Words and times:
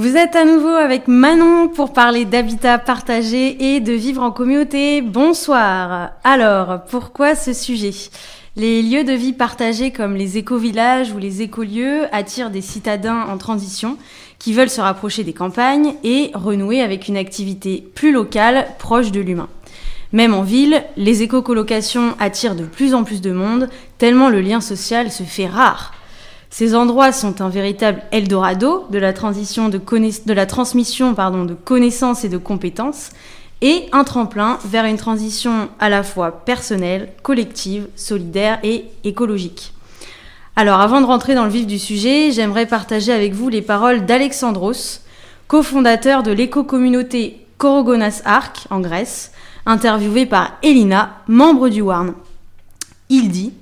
Vous 0.00 0.16
êtes 0.16 0.36
à 0.36 0.44
nouveau 0.44 0.68
avec 0.68 1.08
Manon 1.08 1.66
pour 1.66 1.92
parler 1.92 2.24
d'habitat 2.24 2.78
partagé 2.78 3.74
et 3.74 3.80
de 3.80 3.92
vivre 3.92 4.22
en 4.22 4.30
communauté. 4.30 5.02
Bonsoir. 5.02 6.10
Alors, 6.22 6.84
pourquoi 6.88 7.34
ce 7.34 7.52
sujet? 7.52 7.90
Les 8.54 8.80
lieux 8.80 9.02
de 9.02 9.12
vie 9.12 9.32
partagés 9.32 9.90
comme 9.90 10.14
les 10.14 10.38
éco-villages 10.38 11.10
ou 11.10 11.18
les 11.18 11.42
écolieux 11.42 12.02
attirent 12.12 12.50
des 12.50 12.60
citadins 12.60 13.26
en 13.28 13.38
transition 13.38 13.98
qui 14.38 14.52
veulent 14.52 14.70
se 14.70 14.80
rapprocher 14.80 15.24
des 15.24 15.32
campagnes 15.32 15.94
et 16.04 16.30
renouer 16.32 16.80
avec 16.80 17.08
une 17.08 17.16
activité 17.16 17.84
plus 17.96 18.12
locale, 18.12 18.68
proche 18.78 19.10
de 19.10 19.18
l'humain. 19.18 19.48
Même 20.12 20.32
en 20.32 20.42
ville, 20.42 20.84
les 20.96 21.24
éco-colocations 21.24 22.14
attirent 22.20 22.54
de 22.54 22.66
plus 22.66 22.94
en 22.94 23.02
plus 23.02 23.20
de 23.20 23.32
monde, 23.32 23.68
tellement 23.98 24.28
le 24.28 24.42
lien 24.42 24.60
social 24.60 25.10
se 25.10 25.24
fait 25.24 25.48
rare. 25.48 25.92
Ces 26.50 26.74
endroits 26.74 27.12
sont 27.12 27.40
un 27.40 27.48
véritable 27.48 28.02
Eldorado 28.10 28.86
de 28.90 28.98
la, 28.98 29.12
transmission 29.12 29.68
de 29.68 29.78
connaissances 31.54 32.24
et 32.24 32.28
de 32.28 32.38
compétences 32.38 33.10
et 33.60 33.86
un 33.92 34.04
tremplin 34.04 34.58
vers 34.64 34.84
une 34.84 34.96
transition 34.96 35.68
à 35.78 35.88
la 35.88 36.02
fois 36.02 36.44
personnelle, 36.44 37.12
collective, 37.22 37.88
solidaire 37.96 38.58
et 38.62 38.86
écologique. 39.04 39.72
Alors 40.56 40.80
avant 40.80 41.00
de 41.00 41.06
rentrer 41.06 41.34
dans 41.34 41.44
le 41.44 41.50
vif 41.50 41.66
du 41.66 41.78
sujet, 41.78 42.32
j'aimerais 42.32 42.66
partager 42.66 43.12
avec 43.12 43.32
vous 43.32 43.48
les 43.48 43.62
paroles 43.62 44.06
d'Alexandros, 44.06 45.00
cofondateur 45.46 46.22
de 46.22 46.32
l'éco-communauté 46.32 47.46
Korogonas 47.58 48.22
Arc 48.24 48.66
en 48.70 48.80
Grèce, 48.80 49.32
interviewé 49.66 50.26
par 50.26 50.56
Elina, 50.62 51.16
membre 51.26 51.68
du 51.68 51.82
WARN. 51.82 52.14
Il 53.08 53.30
dit 53.30 53.52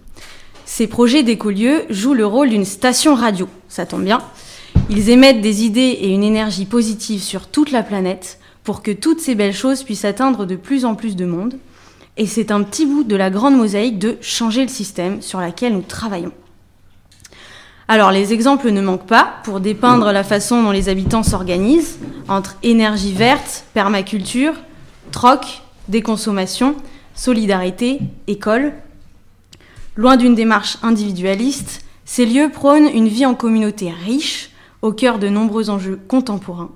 ces 0.77 0.89
projets 0.89 1.23
d'écolieux 1.23 1.85
jouent 1.89 2.13
le 2.13 2.27
rôle 2.27 2.51
d'une 2.51 2.67
station 2.67 3.15
radio, 3.15 3.49
ça 3.67 3.87
tombe 3.87 4.05
bien. 4.05 4.19
Ils 4.91 5.09
émettent 5.09 5.41
des 5.41 5.65
idées 5.65 5.97
et 6.03 6.13
une 6.13 6.23
énergie 6.23 6.67
positive 6.67 7.23
sur 7.23 7.47
toute 7.47 7.71
la 7.71 7.83
planète 7.83 8.39
pour 8.63 8.83
que 8.83 8.91
toutes 8.91 9.21
ces 9.21 9.35
belles 9.35 9.55
choses 9.55 9.85
puissent 9.85 10.05
atteindre 10.05 10.45
de 10.45 10.55
plus 10.55 10.85
en 10.85 10.95
plus 10.95 11.17
de 11.17 11.25
monde. 11.25 11.55
Et 12.19 12.27
c'est 12.27 12.51
un 12.51 12.63
petit 12.63 12.85
bout 12.85 13.05
de 13.05 13.17
la 13.17 13.31
grande 13.31 13.57
mosaïque 13.57 13.99
de 13.99 14.19
changer 14.21 14.61
le 14.61 14.69
système 14.69 15.23
sur 15.23 15.41
laquelle 15.41 15.73
nous 15.73 15.81
travaillons. 15.81 16.33
Alors 17.89 18.11
les 18.11 18.35
exemples 18.35 18.71
ne 18.71 18.83
manquent 18.83 19.07
pas 19.07 19.37
pour 19.45 19.61
dépeindre 19.61 20.13
la 20.13 20.25
façon 20.25 20.63
dont 20.63 20.73
les 20.73 20.91
habitants 20.91 21.23
s'organisent 21.23 21.99
entre 22.29 22.55
énergie 22.63 23.15
verte, 23.15 23.65
permaculture, 23.73 24.53
troc, 25.11 25.63
déconsommation, 25.89 26.77
solidarité, 27.15 28.01
école, 28.27 28.75
Loin 29.97 30.19
d'une 30.19 30.35
démarche 30.35 30.77
individualiste, 30.83 31.83
ces 32.05 32.27
lieux 32.27 32.51
prônent 32.51 32.89
une 32.93 33.09
vie 33.09 33.25
en 33.25 33.35
communauté 33.35 33.91
riche, 33.91 34.51
au 34.83 34.93
cœur 34.93 35.19
de 35.19 35.29
nombreux 35.29 35.71
enjeux 35.71 35.99
contemporains. 36.07 36.71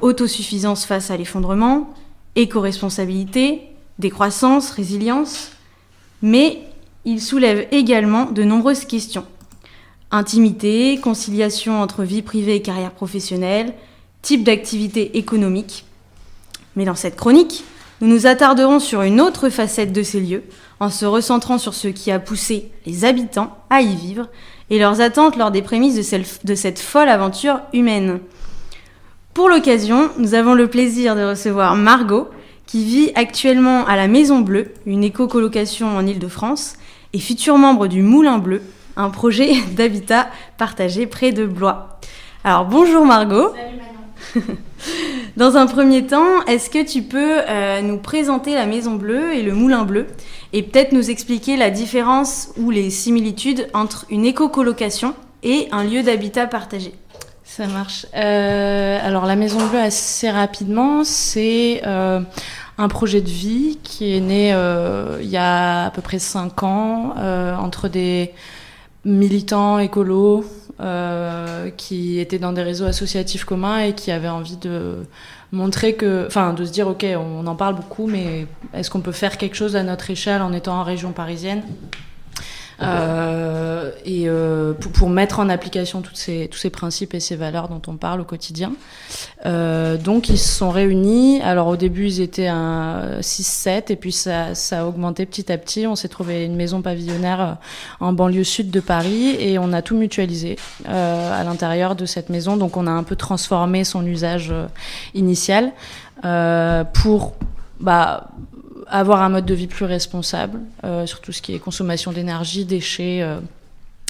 Autosuffisance 0.00 0.84
face 0.84 1.12
à 1.12 1.16
l'effondrement, 1.16 1.94
éco-responsabilité, 2.34 3.62
décroissance, 4.00 4.70
résilience, 4.70 5.52
mais 6.20 6.62
ils 7.04 7.22
soulèvent 7.22 7.68
également 7.70 8.24
de 8.24 8.42
nombreuses 8.42 8.84
questions. 8.84 9.24
Intimité, 10.10 10.98
conciliation 11.00 11.80
entre 11.80 12.02
vie 12.02 12.22
privée 12.22 12.56
et 12.56 12.62
carrière 12.62 12.92
professionnelle, 12.92 13.72
type 14.20 14.42
d'activité 14.42 15.16
économique. 15.16 15.84
Mais 16.74 16.84
dans 16.84 16.96
cette 16.96 17.16
chronique, 17.16 17.62
nous 18.00 18.08
nous 18.08 18.26
attarderons 18.26 18.80
sur 18.80 19.02
une 19.02 19.20
autre 19.20 19.48
facette 19.48 19.92
de 19.92 20.02
ces 20.02 20.20
lieux, 20.20 20.44
en 20.80 20.90
se 20.90 21.04
recentrant 21.04 21.58
sur 21.58 21.74
ce 21.74 21.88
qui 21.88 22.10
a 22.10 22.18
poussé 22.18 22.70
les 22.86 23.04
habitants 23.04 23.56
à 23.70 23.80
y 23.80 23.94
vivre 23.94 24.28
et 24.70 24.78
leurs 24.78 25.00
attentes 25.00 25.36
lors 25.36 25.50
des 25.50 25.62
prémices 25.62 26.12
de, 26.44 26.54
cette 26.54 26.78
folle 26.78 27.08
aventure 27.08 27.60
humaine. 27.72 28.20
Pour 29.34 29.48
l'occasion, 29.48 30.10
nous 30.18 30.34
avons 30.34 30.54
le 30.54 30.68
plaisir 30.68 31.16
de 31.16 31.22
recevoir 31.22 31.74
Margot, 31.74 32.28
qui 32.66 32.84
vit 32.84 33.12
actuellement 33.14 33.86
à 33.86 33.96
la 33.96 34.08
Maison 34.08 34.40
Bleue, 34.40 34.72
une 34.84 35.04
éco-colocation 35.04 35.96
en 35.96 36.06
Ile-de-France, 36.06 36.74
et 37.14 37.18
futur 37.18 37.56
membre 37.56 37.86
du 37.86 38.02
Moulin 38.02 38.38
Bleu, 38.38 38.62
un 38.96 39.10
projet 39.10 39.54
d'habitat 39.72 40.28
partagé 40.58 41.06
près 41.06 41.32
de 41.32 41.46
Blois. 41.46 41.98
Alors 42.44 42.66
bonjour 42.66 43.04
Margot. 43.04 43.54
Salut 43.54 43.78
Manon. 43.78 44.58
Dans 45.38 45.56
un 45.56 45.66
premier 45.66 46.04
temps, 46.04 46.42
est-ce 46.48 46.68
que 46.68 46.84
tu 46.84 47.02
peux 47.02 47.42
euh, 47.48 47.80
nous 47.80 47.98
présenter 47.98 48.54
la 48.54 48.66
Maison 48.66 48.96
Bleue 48.96 49.34
et 49.34 49.44
le 49.44 49.54
Moulin 49.54 49.84
Bleu 49.84 50.08
et 50.52 50.64
peut-être 50.64 50.90
nous 50.90 51.10
expliquer 51.10 51.56
la 51.56 51.70
différence 51.70 52.48
ou 52.56 52.72
les 52.72 52.90
similitudes 52.90 53.68
entre 53.72 54.04
une 54.10 54.24
éco-colocation 54.24 55.14
et 55.44 55.68
un 55.70 55.84
lieu 55.84 56.02
d'habitat 56.02 56.48
partagé? 56.48 56.92
Ça 57.44 57.68
marche. 57.68 58.04
Euh, 58.16 58.98
alors 59.00 59.26
la 59.26 59.36
Maison 59.36 59.64
Bleue, 59.68 59.78
assez 59.78 60.28
rapidement, 60.28 61.04
c'est 61.04 61.82
euh, 61.86 62.18
un 62.76 62.88
projet 62.88 63.20
de 63.20 63.30
vie 63.30 63.78
qui 63.84 64.16
est 64.16 64.20
né 64.20 64.48
il 65.22 65.30
y 65.30 65.36
a 65.36 65.84
à 65.84 65.90
peu 65.92 66.02
près 66.02 66.18
5 66.18 66.64
ans 66.64 67.14
entre 67.56 67.86
des 67.86 68.32
militants 69.04 69.78
écolos 69.78 70.44
euh, 70.80 71.70
qui 71.70 72.20
étaient 72.20 72.38
dans 72.38 72.52
des 72.52 72.62
réseaux 72.62 72.84
associatifs 72.84 73.44
communs 73.44 73.80
et 73.80 73.94
qui 73.94 74.10
avaient 74.10 74.28
envie 74.28 74.56
de 74.56 75.06
montrer 75.50 75.94
que, 75.94 76.26
enfin, 76.26 76.52
de 76.52 76.64
se 76.64 76.70
dire, 76.70 76.88
ok, 76.88 77.04
on 77.16 77.46
en 77.46 77.56
parle 77.56 77.74
beaucoup, 77.74 78.06
mais 78.06 78.46
est-ce 78.74 78.90
qu'on 78.90 79.00
peut 79.00 79.12
faire 79.12 79.38
quelque 79.38 79.56
chose 79.56 79.76
à 79.76 79.82
notre 79.82 80.10
échelle 80.10 80.42
en 80.42 80.52
étant 80.52 80.78
en 80.78 80.84
région 80.84 81.12
parisienne? 81.12 81.62
Euh, 82.80 83.90
et 84.04 84.28
euh, 84.28 84.72
pour, 84.72 84.92
pour, 84.92 85.10
mettre 85.10 85.40
en 85.40 85.48
application 85.48 86.00
toutes 86.00 86.16
ces, 86.16 86.48
tous 86.50 86.58
ces 86.58 86.70
principes 86.70 87.14
et 87.14 87.20
ces 87.20 87.34
valeurs 87.34 87.68
dont 87.68 87.82
on 87.86 87.96
parle 87.96 88.20
au 88.20 88.24
quotidien. 88.24 88.72
Euh, 89.46 89.96
donc 89.96 90.28
ils 90.28 90.38
se 90.38 90.48
sont 90.48 90.70
réunis. 90.70 91.40
Alors 91.42 91.68
au 91.68 91.76
début 91.76 92.06
ils 92.06 92.20
étaient 92.20 92.48
un 92.48 93.20
6-7 93.20 93.92
et 93.92 93.96
puis 93.96 94.12
ça, 94.12 94.54
ça, 94.54 94.80
a 94.80 94.84
augmenté 94.84 95.26
petit 95.26 95.50
à 95.50 95.58
petit. 95.58 95.86
On 95.86 95.96
s'est 95.96 96.08
trouvé 96.08 96.44
une 96.44 96.56
maison 96.56 96.82
pavillonnaire 96.82 97.40
euh, 97.40 97.52
en 98.00 98.12
banlieue 98.12 98.44
sud 98.44 98.70
de 98.70 98.80
Paris 98.80 99.36
et 99.38 99.58
on 99.58 99.72
a 99.72 99.82
tout 99.82 99.96
mutualisé 99.96 100.56
euh, 100.88 101.40
à 101.40 101.44
l'intérieur 101.44 101.96
de 101.96 102.06
cette 102.06 102.30
maison. 102.30 102.56
Donc 102.56 102.76
on 102.76 102.86
a 102.86 102.92
un 102.92 103.02
peu 103.02 103.16
transformé 103.16 103.84
son 103.84 104.06
usage 104.06 104.50
euh, 104.50 104.66
initial 105.14 105.72
pour 106.92 107.34
bah, 107.78 108.28
avoir 108.90 109.22
un 109.22 109.28
mode 109.28 109.46
de 109.46 109.54
vie 109.54 109.66
plus 109.66 109.84
responsable 109.84 110.60
euh, 110.84 111.06
sur 111.06 111.20
tout 111.20 111.32
ce 111.32 111.42
qui 111.42 111.54
est 111.54 111.58
consommation 111.58 112.12
d'énergie, 112.12 112.64
déchets, 112.64 113.20
euh, 113.22 113.40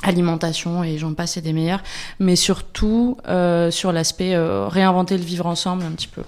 alimentation 0.03 0.85
et 0.85 0.99
j'en 0.99 1.15
passe 1.15 1.37
et 1.37 1.41
des 1.41 1.53
meilleurs, 1.53 1.83
mais 2.21 2.37
surtout 2.37 3.19
euh, 3.29 3.71
sur 3.71 3.93
l'aspect 3.93 4.35
euh, 4.35 4.69
réinventer 4.69 5.19
le 5.19 5.25
vivre 5.25 5.47
ensemble 5.47 5.85
un 5.85 5.91
petit 5.91 6.09
peu. 6.09 6.23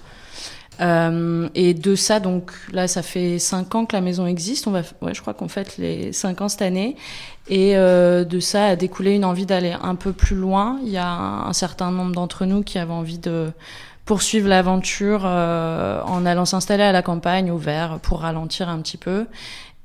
Et 1.53 1.75
de 1.75 1.95
ça, 1.95 2.19
donc 2.19 2.51
là, 2.71 2.87
ça 2.87 3.03
fait 3.03 3.37
cinq 3.37 3.75
ans 3.75 3.85
que 3.85 3.95
la 3.95 4.01
maison 4.01 4.25
existe. 4.25 4.65
On 4.65 4.71
va, 4.71 4.81
ouais, 5.03 5.13
je 5.13 5.21
crois 5.21 5.35
qu'on 5.35 5.47
fête 5.47 5.77
les 5.77 6.11
cinq 6.11 6.41
ans 6.41 6.49
cette 6.49 6.63
année. 6.63 6.95
Et 7.49 7.75
de 7.75 8.39
ça 8.39 8.65
a 8.65 8.75
découlé 8.75 9.11
une 9.11 9.23
envie 9.23 9.45
d'aller 9.45 9.75
un 9.79 9.93
peu 9.93 10.11
plus 10.11 10.35
loin. 10.35 10.79
Il 10.83 10.89
y 10.89 10.97
a 10.97 11.07
un, 11.07 11.45
un 11.45 11.53
certain 11.53 11.91
nombre 11.91 12.13
d'entre 12.13 12.45
nous 12.45 12.63
qui 12.63 12.79
avaient 12.79 12.93
envie 12.93 13.19
de 13.19 13.51
poursuivre 14.05 14.47
l'aventure 14.47 15.21
euh, 15.25 16.01
en 16.03 16.25
allant 16.25 16.45
s'installer 16.45 16.83
à 16.83 16.91
la 16.91 17.01
campagne, 17.01 17.51
au 17.51 17.57
vert, 17.57 17.99
pour 18.01 18.21
ralentir 18.21 18.69
un 18.69 18.79
petit 18.79 18.97
peu. 18.97 19.25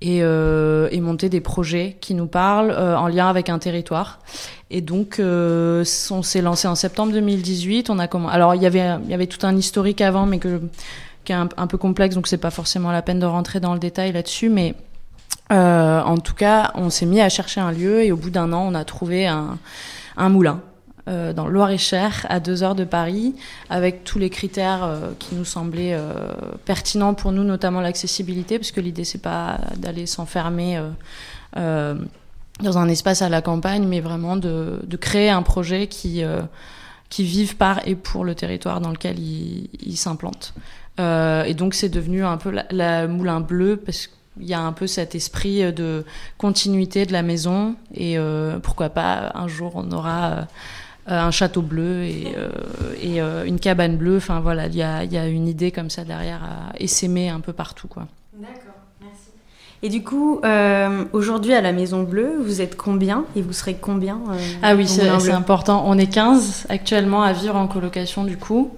Et, 0.02 0.18
euh, 0.20 0.88
et 0.90 1.00
monter 1.00 1.30
des 1.30 1.40
projets 1.40 1.96
qui 2.02 2.14
nous 2.14 2.26
parlent 2.26 2.70
euh, 2.70 2.98
en 2.98 3.08
lien 3.08 3.30
avec 3.30 3.48
un 3.48 3.58
territoire. 3.58 4.18
Et 4.68 4.82
donc, 4.82 5.18
euh, 5.18 5.84
on 6.10 6.22
s'est 6.22 6.42
lancé 6.42 6.68
en 6.68 6.74
septembre 6.74 7.12
2018. 7.12 7.88
On 7.88 7.98
a 7.98 8.06
comment 8.06 8.28
Alors, 8.28 8.54
il 8.54 8.60
y 8.60 8.66
avait 8.66 8.98
y 9.08 9.14
avait 9.14 9.26
tout 9.26 9.46
un 9.46 9.56
historique 9.56 10.02
avant, 10.02 10.26
mais 10.26 10.38
que 10.38 10.60
qui 11.24 11.32
est 11.32 11.36
un, 11.36 11.48
un 11.56 11.66
peu 11.66 11.76
complexe, 11.76 12.14
donc 12.14 12.26
c'est 12.26 12.38
pas 12.38 12.50
forcément 12.50 12.92
la 12.92 13.02
peine 13.02 13.18
de 13.18 13.26
rentrer 13.26 13.58
dans 13.58 13.74
le 13.74 13.78
détail 13.78 14.12
là-dessus. 14.12 14.48
Mais 14.48 14.74
euh, 15.52 16.00
en 16.00 16.18
tout 16.18 16.34
cas, 16.34 16.72
on 16.74 16.90
s'est 16.90 17.06
mis 17.06 17.20
à 17.20 17.28
chercher 17.28 17.60
un 17.60 17.70
lieu 17.70 18.02
et 18.02 18.12
au 18.12 18.16
bout 18.16 18.30
d'un 18.30 18.52
an, 18.52 18.66
on 18.66 18.74
a 18.74 18.84
trouvé 18.84 19.26
un, 19.26 19.58
un 20.16 20.28
moulin 20.28 20.60
euh, 21.08 21.32
dans 21.32 21.46
le 21.46 21.52
Loir-et-Cher, 21.52 22.26
à 22.28 22.40
deux 22.40 22.64
heures 22.64 22.74
de 22.74 22.82
Paris, 22.82 23.36
avec 23.70 24.02
tous 24.02 24.18
les 24.18 24.28
critères 24.28 24.82
euh, 24.82 25.12
qui 25.20 25.36
nous 25.36 25.44
semblaient 25.44 25.94
euh, 25.94 26.32
pertinents 26.64 27.14
pour 27.14 27.30
nous, 27.30 27.44
notamment 27.44 27.80
l'accessibilité, 27.80 28.58
parce 28.58 28.72
que 28.72 28.80
l'idée 28.80 29.04
c'est 29.04 29.22
pas 29.22 29.60
d'aller 29.76 30.06
s'enfermer 30.06 30.82
dans 31.54 32.78
un 32.78 32.88
espace 32.88 33.22
à 33.22 33.28
la 33.28 33.40
campagne, 33.40 33.86
mais 33.86 34.00
vraiment 34.00 34.36
de, 34.36 34.80
créer 35.00 35.30
un 35.30 35.42
projet 35.42 35.86
qui 35.86 36.22
qui 37.08 37.22
vive 37.22 37.56
par 37.56 37.86
et 37.86 37.94
pour 37.94 38.24
le 38.24 38.34
territoire 38.34 38.80
dans 38.80 38.90
lequel 38.90 39.16
il, 39.20 39.96
s'implante. 39.96 40.54
et 40.98 41.54
donc 41.54 41.74
c'est 41.74 41.88
devenu 41.88 42.24
un 42.24 42.36
peu 42.36 42.52
la, 42.70 43.06
moulin 43.06 43.40
bleu 43.40 43.76
parce 43.76 44.08
que 44.08 44.12
il 44.38 44.46
y 44.46 44.52
a 44.52 44.60
un 44.60 44.72
peu 44.72 44.86
cet 44.86 45.14
esprit 45.14 45.72
de 45.72 46.04
continuité 46.36 47.06
de 47.06 47.12
la 47.12 47.22
maison 47.22 47.74
et 47.94 48.18
pourquoi 48.62 48.90
pas 48.90 49.32
un 49.34 49.48
jour 49.48 49.72
on 49.76 49.90
aura 49.92 50.46
un 51.06 51.30
château 51.30 51.62
bleu 51.62 52.02
et, 52.04 52.34
euh, 52.36 53.44
et 53.44 53.48
une 53.48 53.58
cabane 53.60 53.96
bleue. 53.96 54.16
Enfin 54.16 54.40
voilà, 54.40 54.66
il 54.66 54.74
y 54.74 54.82
a, 54.82 55.04
y 55.04 55.16
a, 55.16 55.26
une 55.28 55.46
idée 55.48 55.70
comme 55.70 55.90
ça 55.90 56.04
derrière 56.04 56.42
à 56.42 56.72
essaimer 56.78 57.28
un 57.28 57.40
peu 57.40 57.52
partout. 57.52 57.88
quoi. 57.88 58.06
D'accord, 58.34 58.74
merci. 59.00 59.30
Et 59.82 59.88
du 59.88 60.02
coup, 60.02 60.40
euh, 60.44 61.04
aujourd'hui 61.12 61.54
à 61.54 61.60
la 61.60 61.72
Maison 61.72 62.02
Bleue, 62.02 62.40
vous 62.42 62.60
êtes 62.60 62.76
combien? 62.76 63.24
Et 63.36 63.42
vous 63.42 63.52
serez 63.52 63.74
combien 63.74 64.18
euh, 64.30 64.38
Ah 64.62 64.74
oui, 64.74 64.88
c'est 64.88 65.30
important. 65.30 65.84
On 65.86 65.96
est 65.98 66.06
15 66.06 66.66
actuellement 66.68 67.22
à 67.22 67.32
vivre 67.32 67.56
en 67.56 67.66
colocation 67.68 68.24
du 68.24 68.36
coup. 68.36 68.72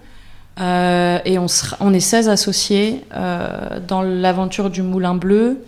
Euh, 0.61 1.21
et 1.25 1.39
on, 1.39 1.47
sera- 1.47 1.77
on 1.81 1.95
est 1.95 2.01
16 2.01 2.29
associés 2.29 3.05
euh, 3.15 3.79
dans 3.87 4.03
l'aventure 4.03 4.71
du 4.71 4.83
Moulin 4.83 5.15
Bleu, 5.15 5.63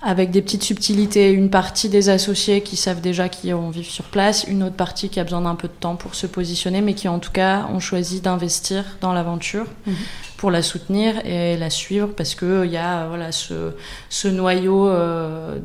avec 0.00 0.30
des 0.30 0.42
petites 0.42 0.62
subtilités. 0.62 1.30
Une 1.32 1.50
partie 1.50 1.88
des 1.88 2.08
associés 2.08 2.60
qui 2.62 2.76
savent 2.76 3.00
déjà 3.00 3.28
qui 3.28 3.50
vont 3.52 3.70
vivre 3.70 3.90
sur 3.90 4.04
place, 4.04 4.44
une 4.44 4.62
autre 4.62 4.76
partie 4.76 5.08
qui 5.08 5.18
a 5.18 5.24
besoin 5.24 5.40
d'un 5.42 5.54
peu 5.56 5.66
de 5.68 5.72
temps 5.72 5.96
pour 5.96 6.14
se 6.14 6.26
positionner, 6.26 6.80
mais 6.80 6.94
qui 6.94 7.08
en 7.08 7.18
tout 7.18 7.32
cas 7.32 7.66
ont 7.72 7.80
choisi 7.80 8.20
d'investir 8.20 8.84
dans 9.00 9.12
l'aventure 9.12 9.66
Mhm. 9.86 9.94
pour 10.36 10.50
la 10.52 10.62
soutenir 10.62 11.24
et 11.26 11.56
la 11.56 11.68
suivre, 11.70 12.08
parce 12.16 12.34
qu'il 12.36 12.70
y 12.70 12.76
a 12.76 13.02
euh, 13.02 13.08
voilà, 13.08 13.32
ce, 13.32 13.72
ce 14.08 14.28
noyau... 14.28 14.88
euh, 14.88 15.58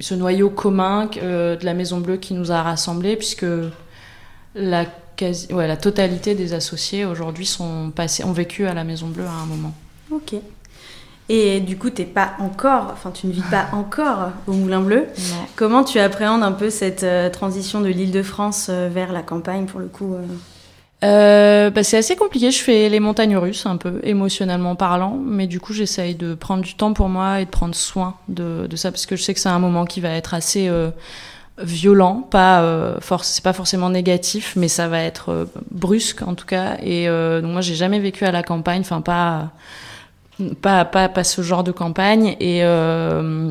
ce 0.00 0.14
noyau 0.14 0.50
commun 0.50 1.08
euh, 1.22 1.54
de 1.56 1.64
la 1.64 1.72
Maison 1.72 2.00
Bleue 2.00 2.16
qui 2.16 2.34
nous 2.34 2.50
a 2.50 2.62
rassemblés, 2.62 3.14
puisque 3.14 3.46
la, 4.56 4.86
quasi, 5.16 5.52
ouais, 5.52 5.68
la 5.68 5.76
totalité 5.76 6.34
des 6.34 6.52
associés 6.52 7.04
aujourd'hui 7.04 7.46
sont 7.46 7.92
passés, 7.94 8.24
ont 8.24 8.32
vécu 8.32 8.66
à 8.66 8.74
la 8.74 8.82
Maison 8.82 9.06
Bleue 9.06 9.24
à 9.26 9.30
un 9.30 9.46
moment. 9.46 9.72
Ok. 10.10 10.34
Et 11.28 11.60
du 11.60 11.78
coup, 11.78 11.90
t'es 11.90 12.04
pas 12.04 12.32
encore, 12.38 12.90
enfin, 12.92 13.10
tu 13.10 13.26
ne 13.26 13.32
vis 13.32 13.42
pas 13.42 13.68
encore 13.72 14.30
au 14.46 14.52
Moulin 14.52 14.80
Bleu. 14.80 15.06
Non. 15.30 15.46
Comment 15.56 15.84
tu 15.84 15.98
appréhendes 15.98 16.42
un 16.42 16.52
peu 16.52 16.70
cette 16.70 17.02
euh, 17.02 17.30
transition 17.30 17.80
de 17.80 17.88
l'Île-de-France 17.88 18.66
euh, 18.70 18.88
vers 18.92 19.12
la 19.12 19.22
campagne 19.22 19.66
pour 19.66 19.80
le 19.80 19.86
coup 19.86 20.14
euh 20.14 20.24
bah, 21.70 21.82
c'est 21.82 21.98
assez 21.98 22.16
compliqué, 22.16 22.50
je 22.50 22.62
fais 22.62 22.88
les 22.88 23.00
montagnes 23.00 23.36
russes 23.36 23.66
un 23.66 23.76
peu, 23.76 24.00
émotionnellement 24.04 24.74
parlant, 24.74 25.18
mais 25.22 25.46
du 25.46 25.60
coup 25.60 25.74
j'essaye 25.74 26.14
de 26.14 26.34
prendre 26.34 26.62
du 26.62 26.76
temps 26.76 26.94
pour 26.94 27.10
moi 27.10 27.42
et 27.42 27.44
de 27.44 27.50
prendre 27.50 27.74
soin 27.74 28.14
de, 28.28 28.66
de 28.66 28.76
ça, 28.76 28.90
parce 28.90 29.04
que 29.04 29.14
je 29.14 29.22
sais 29.22 29.34
que 29.34 29.40
c'est 29.40 29.50
un 29.50 29.58
moment 29.58 29.84
qui 29.84 30.00
va 30.00 30.10
être 30.10 30.32
assez 30.32 30.70
violent, 31.58 32.26
pas, 32.30 32.62
euh, 32.62 32.96
c'est 33.22 33.44
pas 33.44 33.52
forcément 33.52 33.90
négatif, 33.90 34.54
mais 34.56 34.68
ça 34.68 34.88
va 34.88 35.00
être 35.00 35.30
euh, 35.30 35.44
brusque 35.70 36.22
en 36.22 36.34
tout 36.34 36.46
cas, 36.46 36.76
et 36.82 37.08
euh, 37.08 37.40
donc 37.40 37.52
moi 37.52 37.60
j'ai 37.60 37.76
jamais 37.76 38.00
vécu 38.00 38.24
à 38.24 38.32
la 38.32 38.42
campagne, 38.42 38.80
enfin 38.80 39.00
pas, 39.00 39.50
pas, 40.60 40.84
pas, 40.84 41.08
pas 41.08 41.24
ce 41.24 41.42
genre 41.42 41.64
de 41.64 41.72
campagne, 41.72 42.36
et 42.40 42.64
euh, 42.64 43.50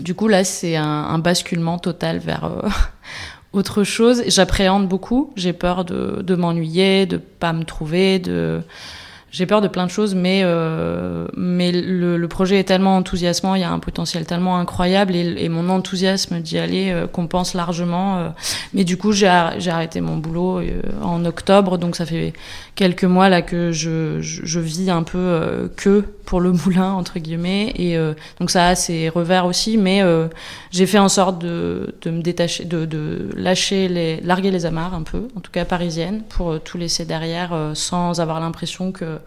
du 0.00 0.14
coup 0.14 0.28
là 0.28 0.44
c'est 0.44 0.76
un, 0.76 1.18
basculement 1.18 1.78
total 1.78 2.18
vers... 2.18 2.44
euh, 2.44 2.68
autre 3.52 3.84
chose. 3.84 4.22
J'appréhende 4.26 4.86
beaucoup. 4.88 5.32
J'ai 5.36 5.52
peur 5.52 5.84
de, 5.84 6.22
de 6.22 6.34
m'ennuyer, 6.34 7.06
de 7.06 7.16
pas 7.16 7.52
me 7.52 7.64
trouver, 7.64 8.18
de 8.18 8.62
j'ai 9.36 9.44
peur 9.44 9.60
de 9.60 9.68
plein 9.68 9.84
de 9.84 9.90
choses, 9.90 10.14
mais 10.14 10.40
euh, 10.44 11.26
mais 11.36 11.70
le, 11.72 12.16
le 12.16 12.28
projet 12.28 12.58
est 12.58 12.64
tellement 12.64 12.96
enthousiasmant, 12.96 13.54
il 13.54 13.60
y 13.60 13.64
a 13.64 13.70
un 13.70 13.78
potentiel 13.78 14.24
tellement 14.24 14.56
incroyable 14.58 15.14
et, 15.14 15.44
et 15.44 15.50
mon 15.50 15.68
enthousiasme 15.68 16.40
d'y 16.40 16.56
aller 16.56 16.90
euh, 16.90 17.06
compense 17.06 17.52
largement. 17.52 18.16
euh. 18.16 18.28
mais 18.72 18.84
du 18.84 18.96
coup, 18.96 19.12
j'ai 19.12 19.26
ar- 19.26 19.60
j'ai 19.60 19.70
arrêté 19.70 20.00
mon 20.00 20.16
boulot 20.16 20.60
euh, 20.60 20.80
en 21.02 21.22
octobre, 21.26 21.76
donc 21.76 21.96
ça 21.96 22.06
fait 22.06 22.32
quelques 22.76 23.04
mois 23.04 23.28
là 23.28 23.42
que 23.42 23.72
je, 23.72 24.22
je, 24.22 24.40
je 24.44 24.60
vis 24.60 24.88
un 24.90 25.02
peu 25.02 25.18
euh, 25.18 25.68
que 25.76 26.02
pour 26.24 26.40
le 26.40 26.52
moulin 26.64 26.92
entre 26.92 27.18
guillemets 27.18 27.72
et 27.76 27.96
euh, 27.98 28.14
donc 28.40 28.50
ça 28.50 28.68
a 28.68 28.74
ses 28.74 29.10
revers 29.10 29.44
aussi, 29.44 29.76
mais 29.76 30.02
j'ai 30.70 30.86
fait 30.86 30.98
en 30.98 31.08
sorte 31.10 31.38
de, 31.40 31.94
de 32.02 32.10
me 32.10 32.22
détacher, 32.22 32.64
de, 32.64 32.86
de 32.86 33.28
lâcher 33.36 33.88
les, 33.88 34.20
larguer 34.22 34.50
les 34.50 34.64
amarres 34.66 34.94
un 34.94 35.02
peu, 35.02 35.28
en 35.36 35.40
tout 35.40 35.52
cas 35.52 35.64
parisienne, 35.66 36.22
pour 36.30 36.58
tout 36.60 36.78
laisser 36.78 37.04
derrière 37.04 37.52
sans 37.74 38.18
avoir 38.20 38.40
l'impression 38.40 38.92
que 38.92 39.18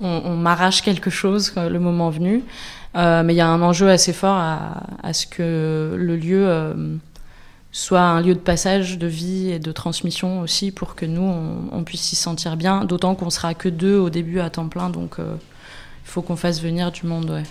on, 0.00 0.36
m'arrache 0.36 0.82
quelque 0.82 1.10
chose 1.10 1.52
euh, 1.56 1.68
le 1.68 1.78
moment 1.78 2.10
venu. 2.10 2.42
Euh, 2.96 3.22
mais 3.22 3.34
il 3.34 3.36
y 3.36 3.40
a 3.40 3.48
un 3.48 3.62
enjeu 3.62 3.88
assez 3.88 4.12
fort 4.12 4.36
à, 4.36 5.12
ce 5.12 5.26
que 5.26 5.94
le 5.96 6.16
lieu 6.16 6.48
euh, 6.48 6.96
soit 7.70 8.00
un 8.00 8.22
lieu 8.22 8.34
de 8.34 8.40
passage, 8.40 8.98
de 8.98 9.06
vie 9.06 9.50
et 9.50 9.58
de 9.58 9.72
transmission 9.72 10.40
aussi 10.40 10.70
pour 10.70 10.94
que 10.94 11.04
nous, 11.04 11.30
on, 11.70 11.84
puisse 11.84 12.00
s'y 12.00 12.16
sentir 12.16 12.56
bien. 12.56 12.84
D'autant 12.84 13.14
qu'on 13.14 13.30
sera 13.30 13.54
que 13.54 13.68
deux 13.68 13.98
au 13.98 14.10
début 14.10 14.40
à 14.40 14.50
temps 14.50 14.68
plein, 14.68 14.88
donc 14.88 15.16
il 15.18 15.24
faut 16.04 16.22
qu'on 16.22 16.36
fasse 16.36 16.62
venir 16.62 16.90
du 16.90 17.06
monde. 17.06 17.42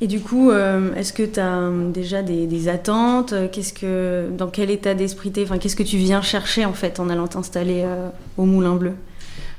Et 0.00 0.06
du 0.06 0.20
coup, 0.20 0.52
est-ce 0.52 1.12
que 1.14 1.22
tu 1.22 1.40
as 1.40 1.70
déjà 1.90 2.22
des, 2.22 2.46
des 2.46 2.68
attentes? 2.68 3.34
Qu'est-ce 3.50 3.72
que, 3.72 4.28
Dans 4.36 4.48
quel 4.48 4.70
état 4.70 4.94
d'esprit 4.94 5.32
t'es? 5.32 5.42
Enfin, 5.42 5.56
Qu'est-ce 5.56 5.74
que 5.74 5.82
tu 5.82 5.96
viens 5.96 6.20
chercher 6.20 6.66
en 6.66 6.74
fait 6.74 7.00
en 7.00 7.08
allant 7.08 7.28
t'installer 7.28 7.86
au 8.36 8.44
Moulin 8.44 8.76
Bleu? 8.76 8.94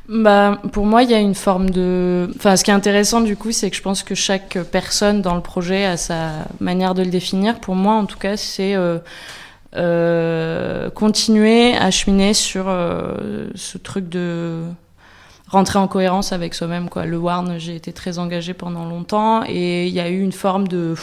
Bah, 0.10 0.60
pour 0.72 0.88
moi, 0.88 1.04
il 1.04 1.12
y 1.12 1.14
a 1.14 1.20
une 1.20 1.36
forme 1.36 1.70
de. 1.70 2.32
Enfin, 2.36 2.56
ce 2.56 2.64
qui 2.64 2.72
est 2.72 2.74
intéressant 2.74 3.22
du 3.22 3.38
coup, 3.38 3.52
c'est 3.52 3.70
que 3.70 3.76
je 3.76 3.82
pense 3.84 4.02
que 4.02 4.16
chaque 4.16 4.58
personne 4.72 5.22
dans 5.22 5.36
le 5.36 5.42
projet 5.42 5.86
a 5.86 5.98
sa 5.98 6.48
manière 6.60 6.96
de 6.96 7.04
le 7.04 7.12
définir. 7.12 7.60
Pour 7.60 7.76
moi, 7.76 7.94
en 7.94 8.06
tout 8.08 8.18
cas, 8.18 8.36
c'est 8.36 8.74
euh, 8.74 8.98
euh, 9.76 10.90
continuer 10.90 11.76
à 11.76 11.92
cheminer 11.92 12.34
sur 12.34 12.66
euh, 12.68 13.50
ce 13.54 13.78
truc 13.78 14.10
de 14.10 14.64
rentrer 15.48 15.78
en 15.78 15.88
cohérence 15.88 16.34
avec 16.34 16.56
soi-même. 16.56 16.90
Le 17.06 17.18
Warn, 17.18 17.60
j'ai 17.60 17.76
été 17.76 17.94
très 17.94 18.18
engagée 18.18 18.56
pendant 18.56 18.86
longtemps 18.86 19.44
et 19.48 19.86
il 19.86 19.94
y 19.94 20.00
a 20.00 20.10
eu 20.10 20.22
une 20.22 20.32
forme 20.32 20.68
de. 20.68 20.96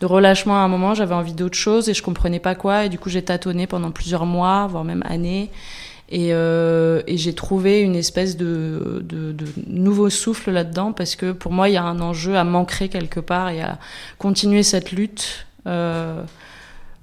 de 0.00 0.06
relâchement 0.06 0.56
à 0.56 0.60
un 0.60 0.68
moment, 0.68 0.94
j'avais 0.94 1.14
envie 1.14 1.34
d'autre 1.34 1.58
chose 1.58 1.90
et 1.90 1.94
je 1.94 2.02
comprenais 2.02 2.40
pas 2.40 2.54
quoi 2.54 2.86
et 2.86 2.88
du 2.88 2.98
coup 2.98 3.10
j'ai 3.10 3.22
tâtonné 3.22 3.66
pendant 3.66 3.90
plusieurs 3.90 4.24
mois, 4.24 4.66
voire 4.66 4.84
même 4.84 5.04
années 5.06 5.50
et, 6.10 6.30
euh, 6.32 7.02
et 7.06 7.16
j'ai 7.16 7.34
trouvé 7.34 7.80
une 7.80 7.94
espèce 7.94 8.36
de, 8.36 9.04
nouveau 9.66 10.10
souffle 10.10 10.50
là-dedans 10.50 10.92
parce 10.92 11.14
que 11.14 11.30
pour 11.30 11.52
moi, 11.52 11.68
il 11.68 11.74
y 11.74 11.76
a 11.76 11.84
un 11.84 12.00
enjeu 12.00 12.36
à 12.36 12.42
m'ancrer 12.42 12.88
quelque 12.88 13.20
part 13.20 13.50
et 13.50 13.62
à 13.62 13.78
continuer 14.18 14.62
cette 14.62 14.92
lutte. 14.92 15.46
Euh, 15.66 16.22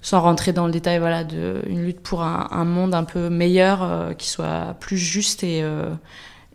sans 0.02 0.22
rentrer 0.22 0.54
dans 0.54 0.68
le 0.68 0.72
détail, 0.72 1.00
voilà, 1.00 1.24
de, 1.24 1.62
une 1.68 1.84
lutte 1.84 2.00
pour 2.00 2.22
un, 2.22 2.66
monde 2.66 2.94
un 2.94 3.04
peu 3.04 3.30
meilleur, 3.30 3.84
euh, 3.84 4.14
qui 4.14 4.30
soit 4.30 4.76
plus 4.80 4.98
juste 4.98 5.44
et, 5.44 5.64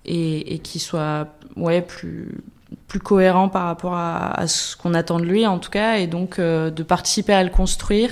et, 0.07 0.59
qui 0.61 0.79
soit 0.79 1.29
ouais, 1.57 1.83
plus, 1.83 2.41
plus 2.89 3.01
cohérent 3.01 3.49
par 3.51 3.65
rapport 3.65 3.95
à, 3.95 4.47
ce 4.47 4.77
qu'on 4.77 4.95
attend 4.95 5.19
de 5.19 5.25
lui, 5.25 5.47
en 5.47 5.59
tout 5.59 5.71
cas, 5.71 5.97
et 5.97 6.07
donc 6.07 6.41
de 6.41 6.83
participer 6.83 7.35
à 7.35 7.43
le 7.43 7.51
construire 7.51 8.11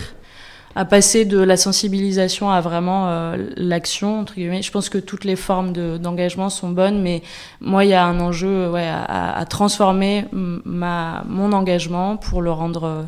à 0.76 0.84
passer 0.84 1.24
de 1.24 1.38
la 1.38 1.56
sensibilisation 1.56 2.50
à 2.50 2.60
vraiment 2.60 3.08
euh, 3.08 3.36
l'action 3.56 4.20
entre 4.20 4.34
guillemets. 4.34 4.62
Je 4.62 4.70
pense 4.70 4.88
que 4.88 4.98
toutes 4.98 5.24
les 5.24 5.36
formes 5.36 5.72
de- 5.72 5.98
d'engagement 5.98 6.48
sont 6.48 6.68
bonnes, 6.70 7.02
mais 7.02 7.22
moi 7.60 7.84
il 7.84 7.90
y 7.90 7.94
a 7.94 8.04
un 8.04 8.20
enjeu 8.20 8.70
ouais, 8.70 8.86
à, 8.86 9.36
à 9.36 9.44
transformer 9.46 10.26
ma 10.32 11.24
mon 11.26 11.52
engagement 11.52 12.16
pour 12.16 12.40
le 12.40 12.52
rendre 12.52 12.84
euh, 12.84 13.02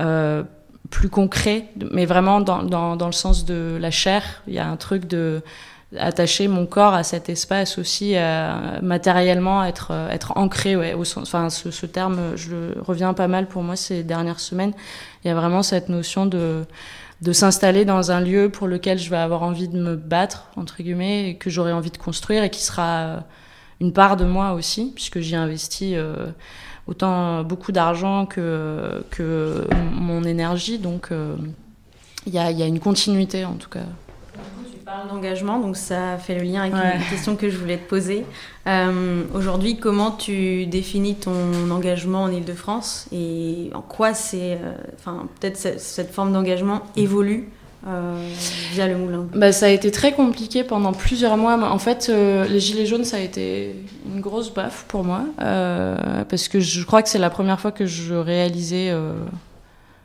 euh, 0.00 0.42
plus 0.90 1.08
concret, 1.08 1.66
mais 1.90 2.06
vraiment 2.06 2.40
dans, 2.40 2.62
dans, 2.62 2.94
dans 2.94 3.06
le 3.06 3.12
sens 3.12 3.44
de 3.44 3.76
la 3.80 3.90
chair. 3.90 4.22
Il 4.46 4.54
y 4.54 4.58
a 4.60 4.68
un 4.68 4.76
truc 4.76 5.06
de 5.06 5.42
attacher 5.96 6.48
mon 6.48 6.66
corps 6.66 6.94
à 6.94 7.04
cet 7.04 7.28
espace 7.28 7.78
aussi, 7.78 8.14
euh, 8.16 8.80
matériellement, 8.82 9.62
être, 9.64 9.88
euh, 9.92 10.10
être 10.10 10.32
ancré. 10.36 10.76
Ouais, 10.76 10.94
enfin, 10.94 11.48
ce, 11.48 11.86
terme, 11.86 12.36
je 12.36 12.78
reviens 12.80 13.14
pas 13.14 13.28
mal 13.28 13.46
pour 13.46 13.62
moi 13.62 13.76
ces 13.76 14.02
dernières 14.02 14.40
semaines. 14.40 14.72
Il 15.24 15.28
y 15.28 15.30
a 15.30 15.34
vraiment 15.34 15.62
cette 15.62 15.88
notion 15.88 16.26
de, 16.26 16.64
de 17.22 17.32
s'installer 17.32 17.84
dans 17.84 18.10
un 18.10 18.20
lieu 18.20 18.48
pour 18.48 18.66
lequel 18.66 18.98
je 18.98 19.10
vais 19.10 19.16
avoir 19.16 19.42
envie 19.42 19.68
de 19.68 19.78
me 19.78 19.94
battre, 19.94 20.48
entre 20.56 20.82
guillemets, 20.82 21.30
et 21.30 21.36
que 21.36 21.50
j'aurai 21.50 21.72
envie 21.72 21.92
de 21.92 21.98
construire 21.98 22.42
et 22.42 22.50
qui 22.50 22.62
sera 22.62 22.98
euh, 22.98 23.18
une 23.80 23.92
part 23.92 24.16
de 24.16 24.24
moi 24.24 24.54
aussi, 24.54 24.92
puisque 24.94 25.20
j'y 25.20 25.36
investis 25.36 25.96
autant 26.86 27.44
beaucoup 27.44 27.72
d'argent 27.72 28.24
que, 28.24 29.04
que 29.10 29.66
mon 29.92 30.24
énergie. 30.24 30.78
Donc, 30.78 31.10
il 32.26 32.32
y, 32.32 32.38
a, 32.38 32.50
il 32.50 32.58
y 32.58 32.62
a 32.62 32.66
une 32.66 32.80
continuité 32.80 33.44
en 33.44 33.56
tout 33.56 33.68
cas. 33.68 33.84
Parles 34.86 35.08
d'engagement, 35.08 35.58
donc 35.58 35.76
ça 35.76 36.16
fait 36.16 36.36
le 36.38 36.42
lien 36.44 36.60
avec 36.62 36.74
Ouais. 36.74 36.94
une 36.94 37.10
question 37.10 37.34
que 37.34 37.50
je 37.50 37.58
voulais 37.58 37.76
te 37.76 37.88
poser. 37.88 38.24
Euh, 38.68 39.24
Aujourd'hui, 39.34 39.78
comment 39.78 40.12
tu 40.12 40.66
définis 40.66 41.16
ton 41.16 41.32
engagement 41.72 42.22
en 42.22 42.30
Ile-de-France 42.30 43.08
et 43.10 43.70
en 43.74 43.80
quoi 43.80 44.14
c'est, 44.14 44.52
euh, 44.62 44.74
enfin, 44.96 45.26
peut-être 45.40 45.56
cette, 45.56 45.80
cette 45.80 46.12
forme 46.12 46.32
d'engagement 46.32 46.82
évolue 46.94 47.48
euh, 47.88 48.14
via 48.74 48.86
le 48.86 48.96
Moulin? 48.96 49.26
Bah, 49.34 49.50
ça 49.50 49.66
a 49.66 49.70
été 49.70 49.90
très 49.90 50.12
compliqué 50.12 50.62
pendant 50.62 50.92
plusieurs 50.92 51.36
mois. 51.36 51.58
En 51.68 51.78
fait, 51.80 52.06
euh, 52.08 52.46
les 52.46 52.60
Gilets 52.60 52.86
jaunes, 52.86 53.04
ça 53.04 53.16
a 53.16 53.20
été 53.20 53.74
une 54.06 54.20
grosse 54.20 54.54
baffe 54.54 54.84
pour 54.86 55.02
moi. 55.02 55.22
euh, 55.42 56.22
parce 56.28 56.46
que 56.46 56.60
je 56.60 56.84
crois 56.84 57.02
que 57.02 57.08
c'est 57.08 57.18
la 57.18 57.30
première 57.30 57.58
fois 57.58 57.72
que 57.72 57.86
je 57.86 58.14
réalisais. 58.14 58.92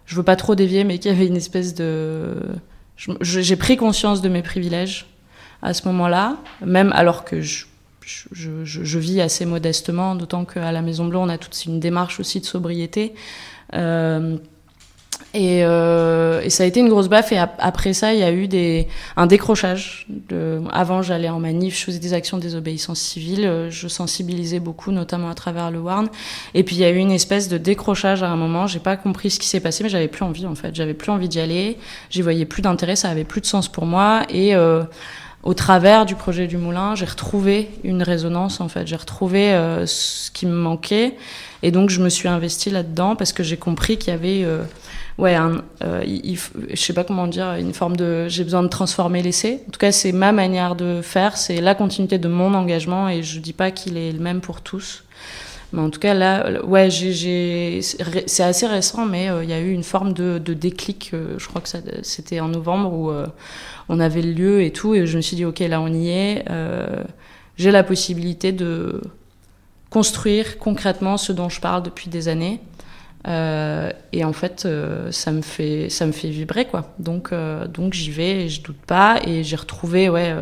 je 0.08 0.16
veux 0.16 0.24
pas 0.24 0.36
trop 0.36 0.56
dévier, 0.56 0.84
mais 0.86 0.98
qu'il 0.98 1.12
y 1.12 1.14
avait 1.14 1.28
une 1.28 1.38
espèce 1.38 1.76
de. 1.76 2.34
J'ai 3.22 3.56
pris 3.56 3.78
conscience 3.78 4.22
de 4.22 4.30
mes 4.30 4.42
privilèges 4.42 5.08
à 5.62 5.74
ce 5.74 5.88
moment-là, 5.88 6.38
même 6.66 6.92
alors 6.94 7.24
que 7.26 7.42
je 7.42 9.00
vis 9.00 9.22
assez 9.22 9.46
modestement, 9.46 10.16
d'autant 10.16 10.46
qu'à 10.46 10.72
la 10.72 10.82
Maison 10.82 11.06
Bleue, 11.06 11.20
on 11.20 11.30
a 11.30 11.38
toute 11.38 11.66
une 11.66 11.80
démarche 11.80 12.20
aussi 12.20 12.40
de 12.40 12.46
sobriété. 12.46 13.14
Euh, 13.74 14.38
Et, 15.34 15.64
euh, 15.64 16.42
et, 16.42 16.50
ça 16.50 16.64
a 16.64 16.66
été 16.66 16.82
une 16.82 16.90
grosse 16.90 17.08
baffe. 17.08 17.32
Et 17.32 17.38
après 17.38 17.94
ça, 17.94 18.14
il 18.14 18.20
y 18.20 18.24
a 18.24 18.32
eu 18.32 18.48
des, 18.48 18.88
un 19.16 19.28
décrochage. 19.28 20.06
De, 20.30 20.62
avant, 20.72 21.02
j'allais 21.02 21.30
en 21.30 21.40
manif, 21.40 21.80
je 21.80 21.86
faisais 21.86 22.00
des 22.00 22.14
actions 22.14 22.38
de 22.38 22.42
désobéissance 22.42 23.00
civile, 23.00 23.46
euh, 23.46 23.70
je 23.70 23.88
sensibilisais 23.88 24.60
beaucoup, 24.60 24.92
notamment 24.92 25.30
à 25.30 25.34
travers 25.34 25.72
le 25.72 25.80
Warn. 25.80 26.10
Et 26.54 26.64
puis 26.64 26.76
il 26.76 26.80
y 26.80 26.86
a 26.86 26.90
eu 26.90 26.98
une 26.98 27.12
espèce 27.12 27.48
de 27.48 27.58
décrochage 27.58 28.24
à 28.24 28.30
un 28.30 28.36
moment. 28.36 28.68
J'ai 28.68 28.80
pas 28.80 28.98
compris 28.98 29.30
ce 29.30 29.40
qui 29.40 29.48
s'est 29.48 29.62
passé, 29.62 29.84
mais 29.84 29.90
j'avais 29.90 30.10
plus 30.10 30.24
envie 30.24 30.46
en 30.46 30.56
fait. 30.56 30.76
J'avais 30.76 30.94
plus 30.94 31.12
envie 31.12 31.30
d'y 31.30 31.40
aller. 31.40 31.78
J'y 32.10 32.22
voyais 32.22 32.46
plus 32.46 32.62
d'intérêt, 32.62 32.96
ça 32.96 33.10
avait 33.10 33.24
plus 33.24 33.42
de 33.42 33.46
sens 33.46 33.70
pour 33.70 33.86
moi. 33.86 34.24
Et 34.30 34.54
euh, 34.56 34.84
au 35.44 35.56
travers 35.56 36.06
du 36.06 36.16
projet 36.16 36.46
du 36.46 36.58
moulin, 36.58 36.94
j'ai 36.94 37.06
retrouvé 37.06 37.70
une 37.84 38.04
résonance 38.04 38.62
en 38.62 38.68
fait. 38.68 38.86
J'ai 38.86 38.96
retrouvé 38.96 39.54
euh, 39.54 39.86
ce 39.88 40.30
qui 40.30 40.46
me 40.46 40.54
manquait. 40.54 41.16
Et 41.64 41.72
donc 41.72 41.90
je 41.90 42.02
me 42.02 42.10
suis 42.10 42.28
investie 42.28 42.70
là-dedans 42.70 43.16
parce 43.16 43.34
que 43.34 43.42
j'ai 43.42 43.58
compris 43.58 43.98
qu'il 43.98 44.14
y 44.14 44.16
avait 44.16 44.44
euh, 44.44 44.64
ouais, 45.18 45.36
un, 45.36 45.64
euh, 45.84 46.04
je 46.06 46.76
sais 46.76 46.94
pas 46.94 47.04
comment 47.04 47.28
dire, 47.28 47.54
une 47.54 47.74
forme 47.74 47.96
de, 47.96 48.28
j'ai 48.28 48.44
besoin 48.44 48.64
de 48.64 48.68
transformer 48.68 49.22
l'essai. 49.22 49.64
En 49.68 49.72
tout 49.72 49.80
cas, 49.80 49.92
c'est 49.92 50.12
ma 50.12 50.32
manière 50.32 50.76
de 50.76 51.02
faire, 51.02 51.38
c'est 51.38 51.62
la 51.62 51.76
continuité 51.76 52.18
de 52.18 52.28
mon 52.28 52.54
engagement 52.54 53.10
et 53.10 53.24
je 53.24 53.40
dis 53.40 53.54
pas 53.54 53.72
qu'il 53.72 53.98
est 53.98 54.12
le 54.12 54.20
même 54.20 54.42
pour 54.42 54.62
tous. 54.62 55.04
Mais 55.74 55.82
en 55.82 55.90
tout 55.90 56.00
cas, 56.00 56.14
là, 56.14 56.64
ouais, 56.66 56.90
c'est 56.90 58.44
assez 58.44 58.68
récent, 58.68 59.06
mais 59.06 59.30
euh, 59.30 59.44
il 59.44 59.50
y 59.50 59.54
a 59.54 59.60
eu 59.60 59.72
une 59.72 59.84
forme 59.84 60.12
de, 60.12 60.38
de 60.38 60.54
déclic. 60.54 61.12
Euh, 61.14 61.36
je 61.38 61.48
crois 61.48 61.62
que 61.62 61.70
c'était 62.04 62.40
en 62.42 62.50
novembre 62.50 62.92
où 62.92 63.10
euh, 63.10 63.28
on 63.88 64.00
avait 64.02 64.22
le 64.22 64.34
lieu 64.34 64.64
et 64.64 64.72
tout, 64.72 64.96
et 64.96 65.06
je 65.08 65.16
me 65.16 65.22
suis 65.22 65.38
dit, 65.38 65.46
ok, 65.46 65.60
là, 65.60 65.80
on 65.80 65.88
y 65.88 66.10
est. 66.10 66.46
j'ai 67.58 67.72
la 67.72 67.84
possibilité 67.84 68.52
de 68.52 69.02
construire 69.90 70.58
concrètement 70.58 71.18
ce 71.18 71.32
dont 71.32 71.50
je 71.50 71.62
parle 71.62 71.84
depuis 71.84 72.10
des 72.10 72.28
années. 72.28 72.60
Euh, 73.28 73.92
et 74.14 74.24
en 74.24 74.34
fait, 74.34 74.64
euh, 74.66 75.12
ça 75.12 75.32
me 75.32 75.42
fait 75.42 75.90
ça 75.90 76.06
me 76.06 76.12
fait 76.12 76.30
vibrer 76.30 76.66
quoi. 76.66 76.94
Donc 77.00 77.32
euh, 77.32 77.68
donc 77.68 77.94
j'y 77.94 78.12
vais, 78.12 78.46
et 78.46 78.50
je 78.50 78.62
doute 78.62 78.82
pas, 78.88 79.20
et 79.26 79.44
j'ai 79.44 79.56
retrouvé 79.56 80.10
ouais 80.10 80.34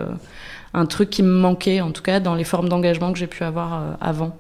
un 0.74 0.86
truc 0.86 1.10
qui 1.10 1.24
me 1.24 1.34
manquait 1.40 1.82
en 1.82 1.92
tout 1.92 2.04
cas 2.04 2.20
dans 2.20 2.36
les 2.36 2.44
formes 2.44 2.70
d'engagement 2.70 3.12
que 3.12 3.20
j'ai 3.20 3.28
pu 3.28 3.44
avoir 3.44 3.98
avant. 4.02 4.38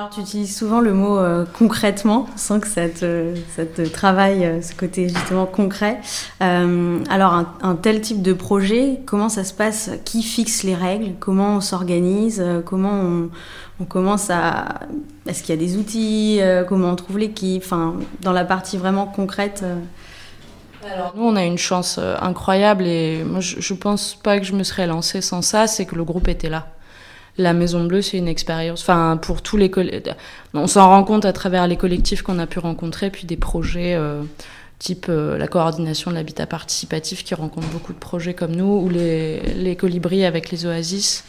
Alors, 0.00 0.08
tu 0.08 0.20
utilises 0.22 0.56
souvent 0.56 0.80
le 0.80 0.94
mot 0.94 1.18
euh, 1.18 1.44
concrètement, 1.58 2.24
sans 2.34 2.58
que 2.58 2.66
ça 2.66 2.88
te, 2.88 3.86
travaille 3.88 4.46
euh, 4.46 4.62
ce 4.62 4.74
côté 4.74 5.10
justement 5.10 5.44
concret. 5.44 6.00
Euh, 6.40 7.00
alors, 7.10 7.34
un, 7.60 7.74
tel 7.74 8.00
type 8.00 8.22
de 8.22 8.32
projet, 8.32 9.00
comment 9.04 9.28
ça 9.28 9.44
se 9.44 9.52
passe? 9.52 9.90
Qui 10.06 10.22
fixe 10.22 10.62
les 10.62 10.74
règles? 10.74 11.16
Comment 11.20 11.56
on 11.56 11.60
s'organise? 11.60 12.42
Comment 12.64 12.94
on, 12.94 13.28
on, 13.78 13.84
commence 13.84 14.30
à. 14.30 14.80
Est-ce 15.26 15.42
qu'il 15.42 15.54
y 15.54 15.58
a 15.58 15.60
des 15.60 15.76
outils? 15.76 16.40
Comment 16.66 16.88
on 16.88 16.96
trouve 16.96 17.18
l'équipe? 17.18 17.62
Enfin, 17.62 17.96
dans 18.22 18.32
la 18.32 18.46
partie 18.46 18.78
vraiment 18.78 19.04
concrète. 19.04 19.62
Alors 20.90 21.12
nous, 21.14 21.24
on 21.24 21.36
a 21.36 21.44
une 21.44 21.58
chance 21.58 22.00
incroyable 22.22 22.84
et 22.86 23.22
moi, 23.22 23.40
je, 23.40 23.60
je 23.60 23.74
pense 23.74 24.14
pas 24.14 24.38
que 24.38 24.46
je 24.46 24.54
me 24.54 24.62
serais 24.62 24.86
lancée 24.86 25.20
sans 25.20 25.42
ça, 25.42 25.66
c'est 25.66 25.84
que 25.84 25.94
le 25.94 26.04
groupe 26.04 26.26
était 26.26 26.48
là 26.48 26.68
la 27.38 27.52
Maison 27.52 27.84
Bleue, 27.84 28.02
c'est 28.02 28.18
une 28.18 28.28
expérience. 28.28 28.82
Enfin, 28.82 29.18
pour 29.20 29.42
tous 29.42 29.56
les 29.56 29.70
on 30.54 30.66
s'en 30.66 30.88
rend 30.88 31.04
compte 31.04 31.24
à 31.24 31.32
travers 31.32 31.66
les 31.66 31.76
collectifs 31.76 32.22
qu'on 32.22 32.38
a 32.38 32.46
pu 32.46 32.58
rencontrer, 32.58 33.10
puis 33.10 33.26
des 33.26 33.36
projets 33.36 33.94
euh, 33.94 34.22
type 34.78 35.06
euh, 35.08 35.38
la 35.38 35.46
coordination 35.46 36.10
de 36.10 36.16
l'habitat 36.16 36.46
participatif 36.46 37.24
qui 37.24 37.34
rencontre 37.34 37.68
beaucoup 37.68 37.92
de 37.92 37.98
projets 37.98 38.34
comme 38.34 38.54
nous, 38.54 38.80
ou 38.80 38.88
les, 38.88 39.76
colibris 39.78 40.24
avec 40.24 40.50
les 40.50 40.66
oasis 40.66 41.24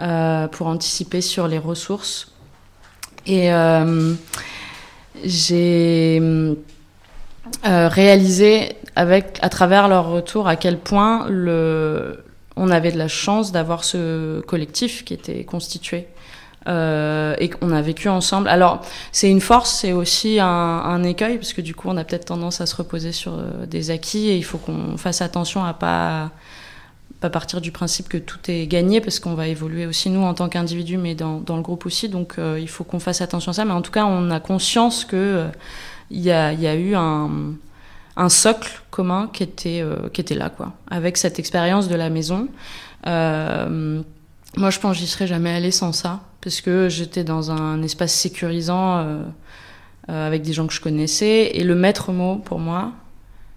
euh, 0.00 0.48
pour 0.48 0.66
anticiper 0.66 1.20
sur 1.20 1.46
les 1.48 1.58
ressources. 1.58 2.32
Et 3.26 3.50
j'ai 5.24 6.22
réalisé 7.64 8.76
à 8.96 9.48
travers 9.48 9.88
leur 9.88 10.10
retour 10.10 10.46
à 10.46 10.56
quel 10.56 10.78
point 10.78 11.26
le 11.30 12.22
on 12.56 12.70
avait 12.70 12.92
de 12.92 12.98
la 12.98 13.08
chance 13.08 13.52
d'avoir 13.52 13.84
ce 13.84 14.40
collectif 14.40 15.04
qui 15.04 15.14
était 15.14 15.44
constitué. 15.44 16.06
Euh, 16.66 17.36
et 17.40 17.50
qu'on 17.50 17.72
a 17.72 17.82
vécu 17.82 18.08
ensemble. 18.08 18.48
Alors, 18.48 18.80
c'est 19.12 19.30
une 19.30 19.42
force, 19.42 19.70
c'est 19.70 19.92
aussi 19.92 20.38
un, 20.40 21.02
écueil, 21.02 21.36
parce 21.36 21.52
que 21.52 21.60
du 21.60 21.74
coup, 21.74 21.88
on 21.90 21.96
a 21.98 22.04
peut-être 22.04 22.24
tendance 22.24 22.62
à 22.62 22.66
se 22.66 22.74
reposer 22.74 23.12
sur 23.12 23.34
euh, 23.34 23.66
des 23.66 23.90
acquis, 23.90 24.28
et 24.28 24.36
il 24.38 24.44
faut 24.44 24.56
qu'on 24.56 24.96
fasse 24.96 25.20
attention 25.20 25.62
à 25.64 25.74
pas 25.74 26.30
pas 27.20 27.28
partir 27.30 27.60
du 27.60 27.70
principe 27.70 28.08
que 28.08 28.18
tout 28.18 28.38
est 28.48 28.66
gagné, 28.66 29.02
parce 29.02 29.18
qu'on 29.18 29.34
va 29.34 29.46
évoluer 29.46 29.84
aussi 29.84 30.08
nous 30.08 30.22
en 30.22 30.32
tant 30.32 30.48
qu'individus, 30.48 30.96
mais 30.96 31.14
dans, 31.14 31.42
le 31.46 31.62
groupe 31.62 31.84
aussi. 31.84 32.08
Donc, 32.08 32.36
euh, 32.38 32.58
il 32.58 32.68
faut 32.68 32.84
qu'on 32.84 32.98
fasse 32.98 33.20
attention 33.20 33.50
à 33.50 33.54
ça. 33.54 33.66
Mais 33.66 33.72
en 33.72 33.82
tout 33.82 33.92
cas, 33.92 34.06
on 34.06 34.30
a 34.30 34.40
conscience 34.40 35.04
que 35.04 35.46
il 36.10 36.22
y 36.22 36.30
a 36.30 36.74
eu 36.74 36.94
un 36.94 37.30
un 38.16 38.28
socle 38.28 38.70
commun 38.90 39.28
qui 39.32 39.42
était, 39.42 39.80
euh, 39.80 40.08
qui 40.12 40.20
était 40.20 40.34
là, 40.34 40.50
quoi, 40.50 40.72
avec 40.90 41.16
cette 41.16 41.38
expérience 41.38 41.88
de 41.88 41.94
la 41.94 42.10
maison. 42.10 42.48
Euh, 43.06 44.02
moi, 44.56 44.70
je 44.70 44.78
pense 44.78 44.96
que 44.96 45.00
j'y 45.00 45.06
serais 45.06 45.26
jamais 45.26 45.50
allée 45.50 45.72
sans 45.72 45.92
ça, 45.92 46.20
parce 46.40 46.60
que 46.60 46.88
j'étais 46.88 47.24
dans 47.24 47.50
un 47.50 47.82
espace 47.82 48.14
sécurisant 48.14 48.98
euh, 48.98 49.22
avec 50.08 50.42
des 50.42 50.52
gens 50.52 50.66
que 50.66 50.72
je 50.72 50.80
connaissais, 50.80 51.50
et 51.54 51.64
le 51.64 51.74
maître 51.74 52.12
mot 52.12 52.36
pour 52.36 52.58
moi, 52.58 52.92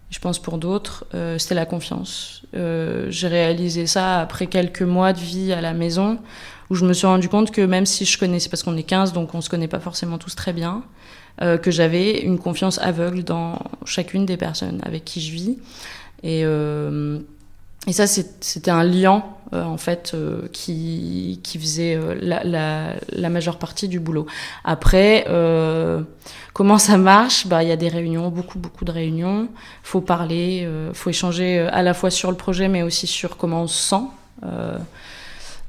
je 0.09 0.19
pense 0.19 0.39
pour 0.39 0.57
d'autres, 0.57 1.05
c'était 1.37 1.53
la 1.53 1.65
confiance. 1.65 2.43
J'ai 2.53 3.27
réalisé 3.27 3.87
ça 3.87 4.21
après 4.21 4.47
quelques 4.47 4.81
mois 4.81 5.11
de 5.11 5.19
vie 5.19 5.51
à 5.51 5.59
la 5.59 5.73
maison, 5.73 6.19
où 6.69 6.75
je 6.75 6.85
me 6.85 6.93
suis 6.93 7.05
rendu 7.05 7.27
compte 7.27 7.51
que 7.51 7.59
même 7.59 7.85
si 7.85 8.05
je 8.05 8.17
connaissais, 8.17 8.47
parce 8.47 8.63
qu'on 8.63 8.77
est 8.77 8.83
15, 8.83 9.11
donc 9.11 9.35
on 9.35 9.41
se 9.41 9.49
connaît 9.49 9.67
pas 9.67 9.81
forcément 9.81 10.17
tous 10.17 10.33
très 10.33 10.53
bien, 10.53 10.83
euh, 11.41 11.57
que 11.57 11.69
j'avais 11.69 12.21
une 12.21 12.39
confiance 12.39 12.79
aveugle 12.79 13.23
dans 13.23 13.59
chacune 13.85 14.25
des 14.25 14.37
personnes 14.37 14.81
avec 14.83 15.05
qui 15.05 15.21
je 15.21 15.31
vis. 15.31 15.57
Et, 16.23 16.41
euh, 16.43 17.19
et 17.85 17.93
ça, 17.93 18.07
c'était 18.07 18.71
un 18.71 18.83
lien, 18.83 19.23
euh, 19.53 19.63
en 19.63 19.77
fait, 19.77 20.15
qui, 20.51 21.39
qui 21.43 21.59
faisait 21.59 21.99
la, 22.19 22.43
la, 22.43 23.29
majeure 23.29 23.59
partie 23.59 23.87
du 23.87 23.99
boulot. 23.99 24.25
Après, 24.63 25.25
comment 26.53 26.79
ça 26.79 26.97
marche? 26.97 27.45
Bah, 27.45 27.61
Il 27.61 27.69
y 27.69 27.71
a 27.71 27.77
des 27.77 27.89
réunions, 27.89 28.29
beaucoup, 28.29 28.57
beaucoup 28.57 28.83
de 28.83 28.91
réunions. 28.91 29.47
faut 29.83 30.01
parler, 30.01 30.67
faut 30.93 31.11
échanger 31.11 31.59
à 31.59 31.83
la 31.83 31.93
fois 31.93 32.09
sur 32.09 32.31
le 32.31 32.37
projet, 32.37 32.67
mais 32.67 32.81
aussi 32.81 33.05
sur 33.05 33.37
comment 33.37 33.61
on 33.61 33.67
se 33.67 33.89
sent. 33.89 34.03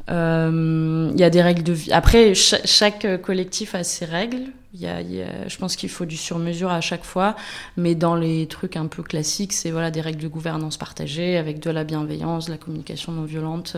Il 0.08 1.20
y 1.20 1.22
a 1.22 1.30
des 1.30 1.42
règles 1.42 1.62
de 1.62 1.72
vie. 1.72 1.92
Après, 1.92 2.34
chaque 2.34 3.20
collectif 3.22 3.74
a 3.74 3.84
ses 3.84 4.04
règles. 4.04 4.44
Y 4.74 4.86
a, 4.86 5.02
je 5.48 5.56
pense 5.56 5.76
qu'il 5.76 5.88
faut 5.88 6.04
du 6.04 6.16
sur-mesure 6.16 6.70
à 6.70 6.80
chaque 6.80 7.04
fois, 7.04 7.36
mais 7.76 7.94
dans 7.94 8.14
les 8.14 8.46
trucs 8.46 8.76
un 8.76 8.86
peu 8.86 9.02
classiques, 9.02 9.52
c'est 9.52 9.70
voilà 9.70 9.90
des 9.90 10.02
règles 10.02 10.22
de 10.22 10.28
gouvernance 10.28 10.76
partagées 10.76 11.36
avec 11.36 11.58
de 11.58 11.70
la 11.70 11.84
bienveillance, 11.84 12.48
la 12.48 12.58
communication 12.58 13.12
non 13.12 13.24
violente. 13.24 13.76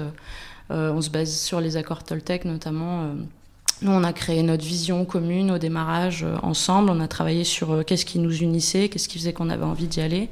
Euh, 0.71 0.93
on 0.93 1.01
se 1.01 1.11
base 1.11 1.33
sur 1.33 1.61
les 1.61 1.77
accords 1.77 2.05
Toltec 2.05 2.45
notamment. 2.45 3.03
Euh. 3.03 3.15
Nous, 3.83 3.93
on 3.93 4.05
a 4.05 4.13
créé 4.13 4.43
notre 4.43 4.65
vision 4.65 5.05
commune 5.05 5.51
au 5.51 5.59
démarrage 5.59 6.25
euh, 6.25 6.37
ensemble. 6.43 6.91
On 6.91 7.01
a 7.01 7.09
travaillé 7.09 7.45
sur 7.45 7.85
qu'est-ce 7.85 8.05
qui 8.05 8.19
nous 8.19 8.37
unissait, 8.39 8.89
qu'est-ce 8.89 9.09
qui 9.09 9.19
faisait 9.19 9.33
qu'on 9.33 9.51
avait 9.51 9.65
envie 9.65 9.87
d'y 9.87 10.01
aller. 10.01 10.29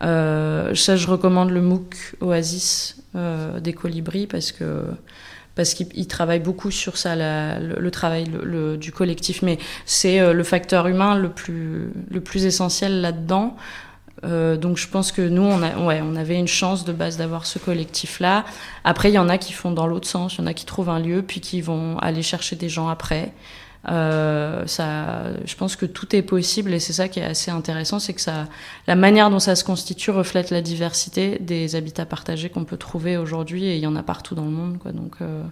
ça, 0.00 0.96
je 0.96 1.06
recommande 1.06 1.50
le 1.50 1.60
MOOC 1.60 2.16
Oasis 2.20 2.96
des 3.14 3.72
colibris 3.72 4.26
parce 4.26 4.52
que 4.52 4.84
parce 5.54 5.74
qu'il 5.74 6.06
travaille 6.06 6.40
beaucoup 6.40 6.70
sur 6.70 6.96
ça, 6.96 7.14
le, 7.16 7.90
travail 7.90 8.26
du 8.78 8.92
collectif. 8.92 9.42
Mais 9.42 9.58
c'est 9.84 10.20
euh, 10.20 10.32
le 10.32 10.44
facteur 10.44 10.86
humain 10.86 11.16
le 11.16 11.28
plus, 11.28 11.90
le 12.10 12.20
plus 12.20 12.46
essentiel 12.46 13.00
là-dedans. 13.00 13.56
Euh, 14.24 14.56
donc 14.56 14.76
je 14.76 14.88
pense 14.88 15.10
que 15.12 15.22
nous, 15.22 15.42
on, 15.42 15.62
a, 15.62 15.76
ouais, 15.76 16.00
on 16.02 16.14
avait 16.16 16.38
une 16.38 16.48
chance 16.48 16.84
de 16.84 16.92
base 16.92 17.16
d'avoir 17.16 17.46
ce 17.46 17.58
collectif-là. 17.58 18.44
Après, 18.84 19.10
il 19.10 19.14
y 19.14 19.18
en 19.18 19.28
a 19.28 19.38
qui 19.38 19.52
font 19.52 19.72
dans 19.72 19.86
l'autre 19.86 20.08
sens, 20.08 20.36
il 20.36 20.40
y 20.40 20.44
en 20.44 20.46
a 20.46 20.54
qui 20.54 20.64
trouvent 20.64 20.90
un 20.90 21.00
lieu, 21.00 21.22
puis 21.22 21.40
qui 21.40 21.60
vont 21.60 21.98
aller 21.98 22.22
chercher 22.22 22.56
des 22.56 22.68
gens 22.68 22.88
après. 22.88 23.32
Euh, 23.88 24.64
ça, 24.66 25.24
je 25.44 25.56
pense 25.56 25.74
que 25.74 25.86
tout 25.86 26.14
est 26.14 26.22
possible 26.22 26.72
et 26.72 26.78
c'est 26.78 26.92
ça 26.92 27.08
qui 27.08 27.18
est 27.18 27.24
assez 27.24 27.50
intéressant, 27.50 27.98
c'est 27.98 28.12
que 28.12 28.20
ça, 28.20 28.46
la 28.86 28.94
manière 28.94 29.28
dont 29.28 29.40
ça 29.40 29.56
se 29.56 29.64
constitue 29.64 30.12
reflète 30.12 30.50
la 30.50 30.62
diversité 30.62 31.38
des 31.40 31.74
habitats 31.74 32.06
partagés 32.06 32.48
qu'on 32.48 32.64
peut 32.64 32.76
trouver 32.76 33.16
aujourd'hui 33.16 33.64
et 33.64 33.76
il 33.76 33.82
y 33.82 33.86
en 33.88 33.96
a 33.96 34.04
partout 34.04 34.36
dans 34.36 34.44
le 34.44 34.50
monde, 34.52 34.78
quoi. 34.78 34.92
Donc, 34.92 35.16
euh, 35.20 35.42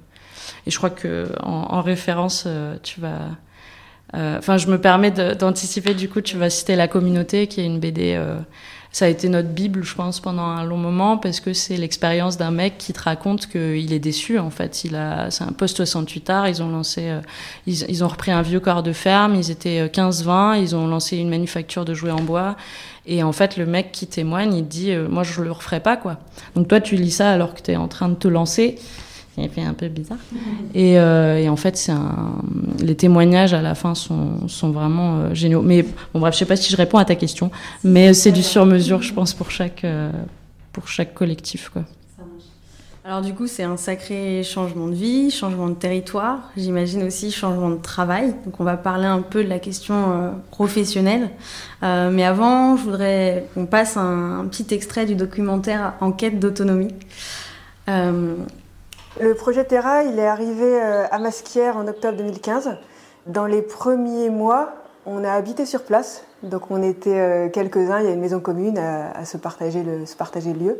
et 0.66 0.70
je 0.70 0.76
crois 0.76 0.90
que 0.90 1.32
en, 1.42 1.66
en 1.70 1.82
référence, 1.82 2.44
euh, 2.46 2.76
tu 2.82 3.00
vas, 3.00 3.30
enfin, 4.12 4.56
je 4.56 4.66
me 4.66 4.80
permets 4.80 5.10
d'anticiper. 5.10 5.94
Du 5.94 6.08
coup, 6.08 6.20
tu 6.20 6.36
vas 6.36 6.50
citer 6.50 6.76
la 6.76 6.88
communauté, 6.88 7.46
qui 7.46 7.60
est 7.60 7.66
une 7.66 7.80
BD 7.80 8.18
ça 8.92 9.04
a 9.04 9.08
été 9.08 9.28
notre 9.28 9.48
bible, 9.48 9.84
je 9.84 9.94
pense, 9.94 10.18
pendant 10.18 10.42
un 10.42 10.64
long 10.64 10.76
moment, 10.76 11.16
parce 11.16 11.38
que 11.38 11.52
c'est 11.52 11.76
l'expérience 11.76 12.36
d'un 12.38 12.50
mec 12.50 12.76
qui 12.76 12.92
te 12.92 13.00
raconte 13.00 13.46
qu'il 13.46 13.92
est 13.92 14.00
déçu. 14.00 14.38
En 14.38 14.50
fait, 14.50 14.82
il 14.82 14.96
a, 14.96 15.30
c'est 15.30 15.44
un 15.44 15.52
post 15.52 15.76
68 15.76 16.30
art. 16.30 16.48
Ils 16.48 16.60
ont 16.60 16.68
lancé, 16.68 17.02
euh, 17.08 17.20
ils, 17.66 18.02
ont 18.02 18.08
repris 18.08 18.32
un 18.32 18.42
vieux 18.42 18.58
corps 18.58 18.82
de 18.82 18.92
ferme. 18.92 19.36
Ils 19.36 19.52
étaient 19.52 19.86
15-20. 19.86 20.28
Euh, 20.28 20.56
ils 20.56 20.74
ont 20.74 20.88
lancé 20.88 21.18
une 21.18 21.30
manufacture 21.30 21.84
de 21.84 21.94
jouets 21.94 22.10
en 22.10 22.22
bois. 22.22 22.56
Et 23.06 23.22
en 23.22 23.32
fait, 23.32 23.56
le 23.56 23.64
mec 23.64 23.92
qui 23.92 24.08
témoigne, 24.08 24.54
il 24.54 24.66
dit, 24.66 24.90
euh, 24.90 25.08
moi, 25.08 25.22
je 25.22 25.40
le 25.40 25.52
referai 25.52 25.78
pas, 25.78 25.96
quoi. 25.96 26.18
Donc 26.56 26.66
toi, 26.66 26.80
tu 26.80 26.96
lis 26.96 27.12
ça 27.12 27.30
alors 27.30 27.54
que 27.54 27.62
tu 27.62 27.70
es 27.70 27.76
en 27.76 27.86
train 27.86 28.08
de 28.08 28.16
te 28.16 28.26
lancer. 28.26 28.76
Qui 29.48 29.54
fait 29.54 29.62
un 29.62 29.74
peu 29.74 29.88
bizarre. 29.88 30.18
Et, 30.74 30.92
et 30.94 31.48
en 31.48 31.56
fait, 31.56 31.76
c'est 31.76 31.92
un... 31.92 32.34
les 32.80 32.94
témoignages 32.94 33.54
à 33.54 33.62
la 33.62 33.74
fin 33.74 33.94
sont, 33.94 34.48
sont 34.48 34.70
vraiment 34.70 35.34
géniaux. 35.34 35.62
Mais 35.62 35.82
bon, 35.82 36.20
bref, 36.20 36.34
je 36.34 36.40
sais 36.40 36.44
pas 36.44 36.56
si 36.56 36.70
je 36.70 36.76
réponds 36.76 36.98
à 36.98 37.04
ta 37.04 37.14
question, 37.14 37.50
mais 37.84 38.14
c'est 38.14 38.32
du 38.32 38.42
sur-mesure, 38.42 39.02
je 39.02 39.12
pense, 39.12 39.34
pour 39.34 39.50
chaque, 39.50 39.84
pour 40.72 40.88
chaque 40.88 41.14
collectif. 41.14 41.70
Quoi. 41.70 41.84
Alors 43.10 43.22
du 43.22 43.34
coup, 43.34 43.46
c'est 43.46 43.64
un 43.64 43.76
sacré 43.76 44.44
changement 44.44 44.86
de 44.86 44.94
vie, 44.94 45.32
changement 45.32 45.68
de 45.68 45.74
territoire, 45.74 46.50
j'imagine 46.56 47.02
aussi 47.02 47.32
changement 47.32 47.70
de 47.70 47.80
travail. 47.80 48.34
Donc 48.44 48.60
on 48.60 48.64
va 48.64 48.76
parler 48.76 49.06
un 49.06 49.22
peu 49.22 49.42
de 49.42 49.48
la 49.48 49.58
question 49.58 49.94
euh, 49.94 50.30
professionnelle. 50.50 51.30
Euh, 51.82 52.10
mais 52.12 52.24
avant, 52.24 52.76
je 52.76 52.82
voudrais 52.84 53.46
qu'on 53.54 53.64
passe 53.64 53.96
un, 53.96 54.46
petit 54.50 54.72
extrait 54.72 55.06
du 55.06 55.16
documentaire 55.16 55.94
Enquête 56.00 56.38
d'autonomie. 56.38 56.94
Euh, 57.88 58.36
Le 59.20 59.34
projet 59.34 59.64
Terra, 59.64 60.02
il 60.04 60.18
est 60.18 60.26
arrivé 60.26 60.80
à 60.80 61.18
Masquière 61.18 61.76
en 61.76 61.86
octobre 61.86 62.16
2015. 62.16 62.78
Dans 63.26 63.44
les 63.44 63.60
premiers 63.60 64.30
mois, 64.30 64.72
on 65.04 65.24
a 65.24 65.32
habité 65.32 65.66
sur 65.66 65.82
place. 65.82 66.24
Donc 66.42 66.70
on 66.70 66.82
était 66.82 67.50
quelques-uns, 67.52 68.00
il 68.00 68.06
y 68.06 68.08
a 68.08 68.12
une 68.12 68.20
maison 68.20 68.40
commune 68.40 68.78
à, 68.78 69.26
se, 69.26 69.36
partager 69.36 69.82
le, 69.82 70.52
lieu. 70.54 70.78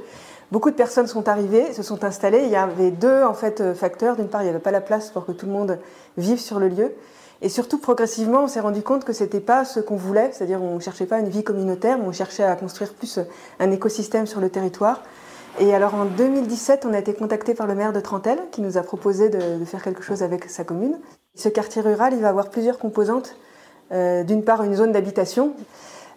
Beaucoup 0.51 0.71
de 0.71 0.75
personnes 0.75 1.07
sont 1.07 1.29
arrivées, 1.29 1.75
se 1.75 1.83
sont 1.83 2.03
installées. 2.03 2.41
Il 2.45 2.51
y 2.51 2.57
avait 2.57 2.91
deux 2.91 3.23
en 3.25 3.35
fait 3.35 3.61
euh, 3.61 3.75
facteurs. 3.75 4.17
D'une 4.17 4.29
part, 4.29 4.41
il 4.41 4.45
n'y 4.45 4.51
avait 4.51 4.59
pas 4.59 4.71
la 4.71 4.81
place 4.81 5.11
pour 5.11 5.27
que 5.27 5.33
tout 5.33 5.45
le 5.45 5.53
monde 5.53 5.79
vive 6.17 6.41
sur 6.41 6.59
le 6.59 6.69
lieu, 6.69 6.95
et 7.43 7.51
surtout 7.51 7.79
progressivement, 7.79 8.45
on 8.45 8.49
s'est 8.49 8.61
rendu 8.61 8.83
compte 8.83 9.05
que 9.05 9.13
c'était 9.13 9.41
pas 9.41 9.67
ce 9.67 9.81
qu'on 9.81 9.97
voulait, 9.97 10.31
c'est-à-dire 10.33 10.63
on 10.63 10.81
cherchait 10.81 11.07
pas 11.07 11.19
une 11.19 11.29
vie 11.29 11.45
communautaire, 11.45 11.99
mais 11.99 12.07
on 12.07 12.13
cherchait 12.13 12.45
à 12.45 12.57
construire 12.57 12.95
plus 12.95 13.21
un 13.59 13.71
écosystème 13.71 14.27
sur 14.27 14.41
le 14.41 14.49
territoire. 14.49 15.03
Et 15.59 15.75
alors 15.75 15.95
en 15.95 16.05
2017, 16.05 16.87
on 16.89 16.95
a 16.95 16.99
été 16.99 17.13
contacté 17.13 17.55
par 17.55 17.67
le 17.67 17.75
maire 17.75 17.93
de 17.93 18.01
Trentelle 18.01 18.39
qui 18.53 18.61
nous 18.61 18.79
a 18.79 18.83
proposé 18.83 19.29
de, 19.29 19.65
faire 19.65 19.83
quelque 19.83 20.03
chose 20.03 20.23
avec 20.23 20.45
sa 20.45 20.65
commune. 20.65 20.99
Ce 21.35 21.49
quartier 21.49 21.83
rural, 21.83 22.15
il 22.15 22.21
va 22.21 22.29
avoir 22.29 22.51
plusieurs 22.51 22.79
composantes. 22.79 23.37
Euh, 23.93 24.23
d'une 24.23 24.45
part, 24.45 24.63
une 24.63 24.77
zone 24.77 24.93
d'habitation, 24.93 25.55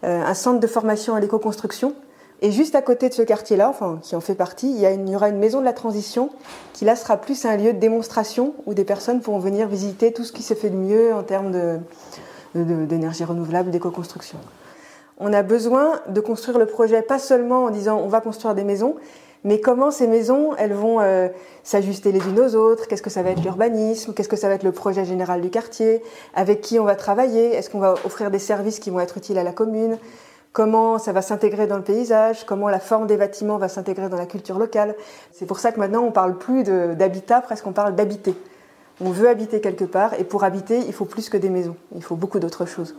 euh, 0.04 0.24
un 0.24 0.34
centre 0.36 0.60
de 0.60 0.68
formation 0.68 1.16
à 1.16 1.20
l'éco-construction, 1.20 1.96
et 2.44 2.52
juste 2.52 2.76
à 2.76 2.82
côté 2.82 3.10
de 3.10 3.14
ce 3.14 3.22
quartier-là, 3.22 3.74
qui 4.02 4.16
en 4.16 4.20
fait 4.20 4.36
partie, 4.36 4.70
il 4.70 4.78
y, 4.78 4.86
a 4.86 5.16
aura 5.16 5.30
une 5.30 5.40
maison 5.40 5.60
de 5.60 5.66
la 5.66 5.74
transition 5.74 6.30
qui 6.74 6.84
là 6.84 6.96
sera 6.96 7.18
plus 7.18 7.46
un 7.46 7.56
lieu 7.56 7.74
de 7.74 7.80
démonstration 7.80 8.54
où 8.66 8.74
des 8.74 8.84
personnes 8.84 9.22
pourront 9.22 9.40
venir 9.40 9.68
visiter 9.68 10.12
tout 10.12 10.26
ce 10.26 10.34
qui 10.34 10.44
se 10.44 10.54
fait 10.54 10.70
de 10.70 10.76
mieux 10.76 11.14
en 11.14 11.24
termes 11.24 11.54
d'énergie 12.54 13.24
renouvelable, 13.24 13.72
d'éco-construction. 13.72 14.38
On 15.20 15.32
a 15.34 15.44
besoin 15.44 16.00
de 16.08 16.20
construire 16.22 16.58
le 16.58 16.66
projet 16.66 17.02
pas 17.02 17.20
seulement 17.20 17.66
en 17.66 17.70
disant 17.70 18.02
on 18.04 18.08
va 18.08 18.22
construire 18.22 18.56
des 18.56 18.64
maisons, 18.64 18.96
mais 19.44 19.60
comment 19.60 19.92
ces 19.92 20.08
maisons 20.08 20.56
elles 20.58 20.74
vont 20.74 21.00
euh, 21.02 21.28
s'ajuster 21.64 22.12
les 22.12 22.20
unes 22.20 22.40
aux 22.40 22.56
autres, 22.56 22.88
qu'est-ce 22.88 23.02
que 23.02 23.10
ça 23.10 23.24
va 23.24 23.32
être 23.32 23.44
l'urbanisme, 23.44 24.14
qu'est-ce 24.14 24.30
que 24.30 24.36
ça 24.36 24.48
va 24.48 24.56
être 24.56 24.64
le 24.64 24.72
projet 24.72 25.06
général 25.06 25.42
du 25.42 25.50
quartier, 25.50 26.02
avec 26.34 26.62
qui 26.62 26.80
on 26.80 26.86
va 26.86 26.96
travailler, 26.96 27.54
est-ce 27.54 27.70
qu'on 27.70 27.80
va 27.80 27.96
offrir 28.06 28.32
des 28.32 28.40
services 28.40 28.80
qui 28.80 28.90
vont 28.90 29.00
être 29.00 29.18
utiles 29.18 29.38
à 29.38 29.44
la 29.44 29.52
commune, 29.52 29.98
comment 30.54 30.98
ça 30.98 31.12
va 31.12 31.22
s'intégrer 31.22 31.68
dans 31.68 31.78
le 31.78 31.84
paysage, 31.84 32.46
comment 32.46 32.70
la 32.70 32.80
forme 32.80 33.08
des 33.08 33.18
bâtiments 33.18 33.58
va 33.58 33.68
s'intégrer 33.68 34.08
dans 34.08 34.18
la 34.18 34.26
culture 34.26 34.58
locale? 34.58 34.96
C'est 35.32 35.46
pour 35.46 35.60
ça 35.60 35.72
que 35.72 35.80
maintenant 35.80 36.04
on 36.04 36.12
parle 36.12 36.38
plus 36.38 36.64
d'habitat, 36.64 37.42
presque 37.42 37.68
on 37.68 37.74
parle 37.74 37.96
d'habiter. 37.96 38.36
On 39.02 39.10
veut 39.10 39.28
habiter 39.28 39.60
quelque 39.60 39.86
part 39.86 40.14
et 40.14 40.24
pour 40.24 40.44
habiter, 40.44 40.78
il 40.78 40.94
faut 40.94 41.06
plus 41.06 41.30
que 41.30 41.38
des 41.38 41.50
maisons, 41.50 41.76
il 41.96 42.04
faut 42.04 42.16
beaucoup 42.16 42.40
d'autres 42.40 42.66
choses. 42.66 42.96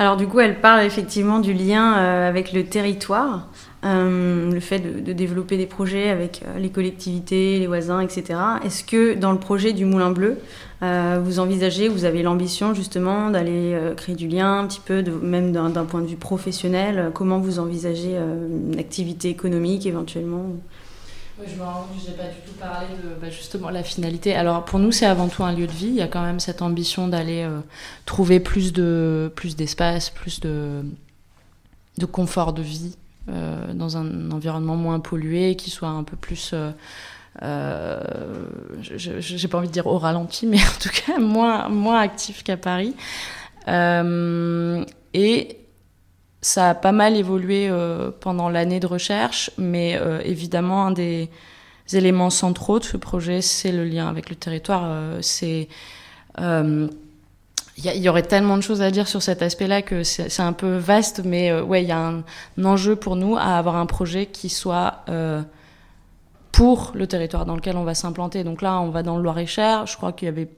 Alors 0.00 0.16
du 0.16 0.28
coup, 0.28 0.38
elle 0.38 0.60
parle 0.60 0.84
effectivement 0.84 1.40
du 1.40 1.52
lien 1.52 1.98
euh, 1.98 2.28
avec 2.28 2.52
le 2.52 2.64
territoire, 2.64 3.48
euh, 3.84 4.52
le 4.52 4.60
fait 4.60 4.78
de, 4.78 5.12
développer 5.12 5.56
des 5.56 5.66
projets 5.66 6.08
avec 6.08 6.42
euh, 6.46 6.58
les 6.60 6.68
collectivités, 6.68 7.58
les 7.58 7.66
voisins, 7.66 8.00
etc. 8.00 8.38
Est-ce 8.64 8.84
que 8.84 9.14
dans 9.14 9.32
le 9.32 9.38
projet 9.38 9.72
du 9.72 9.84
Moulin 9.84 10.10
Bleu, 10.10 10.38
vous 10.80 11.40
envisagez, 11.40 11.88
vous 11.88 12.04
avez 12.04 12.22
l'ambition 12.22 12.72
justement 12.72 13.30
d'aller 13.30 13.76
créer 13.96 14.14
du 14.14 14.28
lien 14.28 14.60
un 14.60 14.66
petit 14.68 14.78
peu, 14.78 15.02
même 15.20 15.50
d'un 15.50 15.84
point 15.84 16.00
de 16.00 16.06
vue 16.06 16.14
professionnel? 16.14 17.10
Comment 17.14 17.40
vous 17.40 17.58
envisagez 17.58 18.14
une 18.14 18.78
activité 18.78 19.28
économique 19.28 19.86
éventuellement 19.86 20.44
je 21.46 21.56
me 21.56 21.62
rends 21.62 21.82
compte 21.82 21.96
que 21.96 22.04
je 22.04 22.10
n'ai 22.10 22.16
pas 22.16 22.24
du 22.24 22.40
tout 22.46 22.54
parlé 22.58 22.86
de 23.02 23.20
bah, 23.20 23.30
justement 23.30 23.70
la 23.70 23.82
finalité. 23.82 24.34
Alors 24.34 24.64
pour 24.64 24.78
nous, 24.78 24.92
c'est 24.92 25.06
avant 25.06 25.28
tout 25.28 25.44
un 25.44 25.52
lieu 25.52 25.66
de 25.66 25.72
vie. 25.72 25.88
Il 25.88 25.94
y 25.94 26.02
a 26.02 26.08
quand 26.08 26.22
même 26.22 26.40
cette 26.40 26.62
ambition 26.62 27.08
d'aller 27.08 27.42
euh, 27.42 27.60
trouver 28.06 28.40
plus 28.40 28.72
de 28.72 29.32
plus 29.36 29.56
d'espace, 29.56 30.10
plus 30.10 30.40
de, 30.40 30.82
de 31.98 32.06
confort 32.06 32.52
de 32.52 32.62
vie 32.62 32.96
euh, 33.28 33.72
dans 33.72 33.96
un 33.96 34.30
environnement 34.30 34.76
moins 34.76 35.00
pollué, 35.00 35.54
qui 35.56 35.70
soit 35.70 35.88
un 35.88 36.04
peu 36.04 36.16
plus. 36.16 36.50
Euh, 36.54 36.70
euh 37.42 38.00
je 38.82 39.42
n'ai 39.42 39.48
pas 39.48 39.58
envie 39.58 39.68
de 39.68 39.72
dire 39.72 39.86
au 39.86 39.98
ralenti, 39.98 40.46
mais 40.46 40.58
en 40.76 40.78
tout 40.80 40.90
cas 41.06 41.18
moins, 41.18 41.68
moins 41.68 42.00
actif 42.00 42.42
qu'à 42.42 42.56
Paris. 42.56 42.94
et 45.14 45.58
ça 46.48 46.70
a 46.70 46.74
pas 46.74 46.92
mal 46.92 47.14
évolué 47.14 47.68
euh, 47.68 48.10
pendant 48.20 48.48
l'année 48.48 48.80
de 48.80 48.86
recherche, 48.86 49.50
mais 49.58 49.98
euh, 50.00 50.22
évidemment, 50.24 50.86
un 50.86 50.92
des 50.92 51.28
éléments 51.92 52.30
centraux 52.30 52.78
de 52.78 52.84
ce 52.84 52.96
projet, 52.96 53.42
c'est 53.42 53.70
le 53.70 53.84
lien 53.84 54.08
avec 54.08 54.30
le 54.30 54.36
territoire. 54.36 54.82
Euh, 54.86 55.18
c'est 55.20 55.68
il 56.40 58.02
y, 58.02 58.08
aurait 58.08 58.22
tellement 58.22 58.56
de 58.56 58.62
choses 58.62 58.80
à 58.82 58.90
dire 58.90 59.08
sur 59.08 59.22
cet 59.22 59.42
aspect-là 59.42 59.82
que 59.82 60.02
c'est 60.04 60.40
un 60.40 60.52
peu 60.52 60.76
vaste, 60.76 61.22
mais 61.24 61.52
ouais, 61.60 61.82
il 61.82 61.88
y 61.88 61.92
a 61.92 61.98
un, 61.98 62.24
un, 62.58 62.64
enjeu 62.64 62.96
pour 62.96 63.14
nous 63.16 63.36
à 63.36 63.56
avoir 63.58 63.76
un 63.76 63.86
projet 63.86 64.26
qui 64.26 64.48
soit 64.48 65.04
pour 66.52 66.92
le 66.94 67.06
territoire 67.08 67.44
dans 67.44 67.56
lequel 67.56 67.76
on 67.76 67.84
va 67.84 67.94
s'implanter. 67.94 68.44
Donc 68.44 68.62
là, 68.62 68.80
on 68.80 68.90
va 68.90 69.02
dans 69.02 69.16
le 69.16 69.22
Loir-et-Cher. 69.22 69.86
Je 69.86 69.96
crois 69.96 70.12
qu'il 70.12 70.26
y 70.26 70.28
avait 70.28 70.48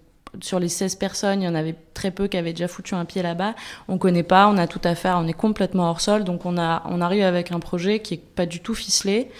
sur 0.40 0.58
les 0.58 0.68
16 0.68 0.96
personnes, 0.96 1.42
il 1.42 1.44
y 1.44 1.48
en 1.48 1.54
avait 1.54 1.74
très 1.94 2.10
peu 2.10 2.28
qui 2.28 2.36
avaient 2.36 2.52
déjà 2.52 2.68
foutu 2.68 2.94
un 2.94 3.04
pied 3.04 3.22
là-bas. 3.22 3.54
On 3.88 3.98
connaît 3.98 4.22
pas, 4.22 4.48
on 4.48 4.56
a 4.56 4.66
tout 4.66 4.80
à 4.84 4.94
faire, 4.94 5.18
on 5.18 5.26
est 5.26 5.32
complètement 5.32 5.90
hors 5.90 6.00
sol, 6.00 6.24
donc 6.24 6.46
on, 6.46 6.56
arrive 6.56 7.24
avec 7.24 7.52
un 7.52 7.60
projet 7.60 8.00
qui 8.00 8.14
est 8.14 8.22
pas 8.22 8.46
du 8.46 8.60
tout 8.60 8.74
ficelé, 8.74 9.30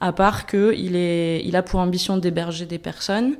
à 0.00 0.12
part 0.12 0.46
qu'il 0.46 0.96
il 0.96 1.56
a 1.56 1.62
pour 1.62 1.80
ambition 1.80 2.16
d'héberger 2.16 2.66
des 2.66 2.78
personnes. 2.78 3.36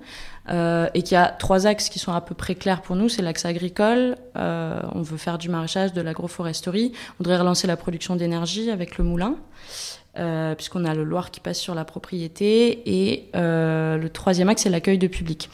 Euh, 0.51 0.88
et 0.93 1.03
qu'il 1.03 1.14
y 1.14 1.19
a 1.19 1.29
trois 1.29 1.67
axes 1.67 1.88
qui 1.88 1.99
sont 1.99 2.12
à 2.12 2.21
peu 2.21 2.35
près 2.35 2.55
clairs 2.55 2.83
pour 2.83 2.97
nous. 2.97 3.09
C'est 3.09 3.23
l'axe 3.23 3.47
agricole, 3.47 4.17
euh, 4.37 4.81
on 4.95 5.01
veut 5.01 5.17
faire 5.17 5.38
du 5.38 5.49
maraîchage, 5.49 5.95
de 5.95 6.03
l'agroforesterie, 6.03 6.93
on 6.95 7.25
voudrait 7.25 7.38
relancer 7.38 7.67
la 7.67 7.79
production 7.79 8.14
d'énergie 8.14 8.71
avec 8.71 8.99
le 8.99 9.05
moulin. 9.05 9.37
Euh, 10.17 10.55
puisqu'on 10.55 10.85
a 10.85 10.95
le 10.95 11.03
Loir 11.03 11.33
qui 11.33 11.40
passe 11.40 11.59
sur 11.59 11.75
la 11.75 11.85
propriété, 11.85 12.83
et 12.87 13.31
le 13.35 14.07
troisième 14.09 14.49
axe, 14.49 14.62
c'est 14.62 14.71
l'accueil 14.71 14.99
de 14.99 15.09
public. 15.09 15.49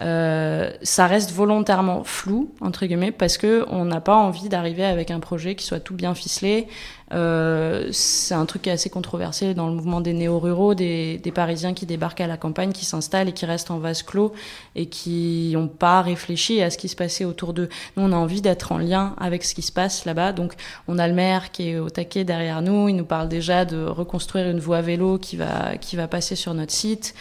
Euh, 0.00 0.70
ça 0.82 1.08
reste 1.08 1.32
volontairement 1.32 2.04
flou 2.04 2.54
entre 2.60 2.86
guillemets 2.86 3.10
parce 3.10 3.36
que 3.36 3.66
on 3.68 3.84
n'a 3.84 4.00
pas 4.00 4.14
envie 4.14 4.48
d'arriver 4.48 4.84
avec 4.84 5.10
un 5.10 5.18
projet 5.18 5.56
qui 5.56 5.66
soit 5.66 5.80
tout 5.80 5.94
bien 5.94 6.14
ficelé. 6.14 6.68
Euh, 7.12 7.88
c'est 7.90 8.34
un 8.34 8.44
truc 8.44 8.62
qui 8.62 8.68
est 8.68 8.72
assez 8.72 8.90
controversé 8.90 9.54
dans 9.54 9.66
le 9.66 9.72
mouvement 9.72 10.00
des 10.00 10.12
néo-ruraux, 10.12 10.74
des, 10.74 11.18
des, 11.18 11.32
Parisiens 11.32 11.72
qui 11.72 11.86
débarquent 11.86 12.20
à 12.20 12.26
la 12.26 12.36
campagne, 12.36 12.72
qui 12.72 12.84
s'installent 12.84 13.28
et 13.28 13.32
qui 13.32 13.46
restent 13.46 13.70
en 13.70 13.78
vase 13.78 14.02
clos 14.02 14.34
et 14.76 14.86
qui 14.86 15.50
n'ont 15.54 15.68
pas 15.68 16.02
réfléchi 16.02 16.60
à 16.62 16.70
ce 16.70 16.76
qui 16.76 16.88
se 16.88 16.96
passait 16.96 17.24
autour 17.24 17.54
d'eux. 17.54 17.70
Nous, 17.96 18.02
on 18.02 18.12
a 18.12 18.16
envie 18.16 18.42
d'être 18.42 18.72
en 18.72 18.78
lien 18.78 19.14
avec 19.18 19.42
ce 19.42 19.54
qui 19.54 19.62
se 19.62 19.72
passe 19.72 20.04
là-bas. 20.04 20.32
Donc, 20.32 20.52
on 20.86 20.98
a 20.98 21.08
le 21.08 21.14
maire 21.14 21.50
qui 21.50 21.70
est 21.70 21.78
au 21.78 21.88
taquet 21.88 22.24
derrière 22.24 22.60
nous. 22.60 22.88
Il 22.88 22.96
nous 22.96 23.06
parle 23.06 23.28
déjà 23.28 23.64
de 23.64 23.84
reconstruire 23.84 24.48
une 24.50 24.60
voie 24.60 24.82
vélo 24.82 25.18
qui 25.18 25.36
va 25.36 25.78
qui 25.78 25.96
va 25.96 26.08
passer 26.08 26.36
sur 26.36 26.52
notre 26.52 26.72
site. 26.72 27.14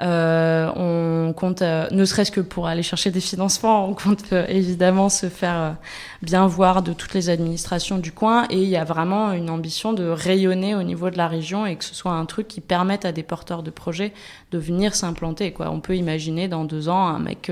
Euh, 0.00 0.72
on 0.74 1.32
compte, 1.34 1.62
euh, 1.62 1.86
ne 1.92 2.04
serait-ce 2.04 2.32
que 2.32 2.40
pour 2.40 2.66
aller 2.66 2.82
chercher 2.82 3.12
des 3.12 3.20
financements, 3.20 3.88
on 3.88 3.94
compte 3.94 4.32
euh, 4.32 4.44
évidemment 4.48 5.08
se 5.08 5.28
faire 5.28 5.76
bien 6.20 6.48
voir 6.48 6.82
de 6.82 6.92
toutes 6.92 7.14
les 7.14 7.30
administrations 7.30 7.98
du 7.98 8.10
coin. 8.10 8.46
Et 8.50 8.60
il 8.60 8.68
y 8.68 8.76
a 8.76 8.84
vraiment 8.84 9.32
une 9.32 9.50
ambition 9.50 9.92
de 9.92 10.08
rayonner 10.08 10.74
au 10.74 10.82
niveau 10.82 11.10
de 11.10 11.16
la 11.16 11.28
région 11.28 11.64
et 11.64 11.76
que 11.76 11.84
ce 11.84 11.94
soit 11.94 12.12
un 12.12 12.24
truc 12.26 12.48
qui 12.48 12.60
permette 12.60 13.04
à 13.04 13.12
des 13.12 13.22
porteurs 13.22 13.62
de 13.62 13.70
projets 13.70 14.12
de 14.50 14.58
venir 14.58 14.94
s'implanter. 14.94 15.52
Quoi. 15.52 15.70
On 15.70 15.80
peut 15.80 15.96
imaginer 15.96 16.48
dans 16.48 16.64
deux 16.64 16.88
ans 16.88 17.06
un 17.06 17.20
mec 17.20 17.50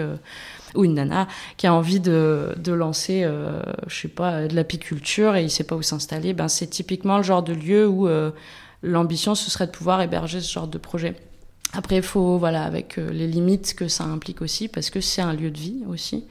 ou 0.74 0.84
une 0.84 0.94
nana 0.94 1.28
qui 1.58 1.66
a 1.66 1.74
envie 1.74 2.00
de, 2.00 2.54
de 2.56 2.72
lancer, 2.72 3.28
je 3.86 4.00
sais 4.00 4.08
pas, 4.08 4.48
de 4.48 4.56
l'apiculture 4.56 5.36
et 5.36 5.44
il 5.44 5.50
sait 5.50 5.64
pas 5.64 5.76
où 5.76 5.82
s'installer. 5.82 6.32
Ben, 6.32 6.48
c'est 6.48 6.66
typiquement 6.66 7.18
le 7.18 7.22
genre 7.22 7.42
de 7.42 7.52
lieu 7.52 7.86
où 7.86 8.08
l'ambition 8.82 9.34
ce 9.34 9.50
serait 9.50 9.66
de 9.66 9.72
pouvoir 9.72 10.00
héberger 10.00 10.40
ce 10.40 10.52
genre 10.52 10.68
de 10.68 10.78
projet. 10.78 11.14
Après, 11.74 11.96
il 11.96 12.02
faut, 12.02 12.38
voilà, 12.38 12.64
avec 12.64 12.98
euh, 12.98 13.10
les 13.10 13.26
limites 13.26 13.74
que 13.74 13.88
ça 13.88 14.04
implique 14.04 14.42
aussi, 14.42 14.68
parce 14.68 14.90
que 14.90 15.00
c'est 15.00 15.22
un 15.22 15.32
lieu 15.32 15.50
de 15.50 15.58
vie 15.58 15.82
aussi. 15.88 16.24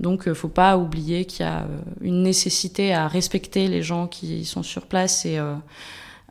Donc, 0.00 0.24
il 0.26 0.30
euh, 0.30 0.34
faut 0.34 0.48
pas 0.48 0.76
oublier 0.76 1.24
qu'il 1.24 1.44
y 1.44 1.48
a 1.48 1.60
euh, 1.60 1.78
une 2.00 2.22
nécessité 2.22 2.94
à 2.94 3.08
respecter 3.08 3.68
les 3.68 3.82
gens 3.82 4.06
qui 4.06 4.44
sont 4.44 4.62
sur 4.62 4.86
place 4.86 5.24
et, 5.24 5.38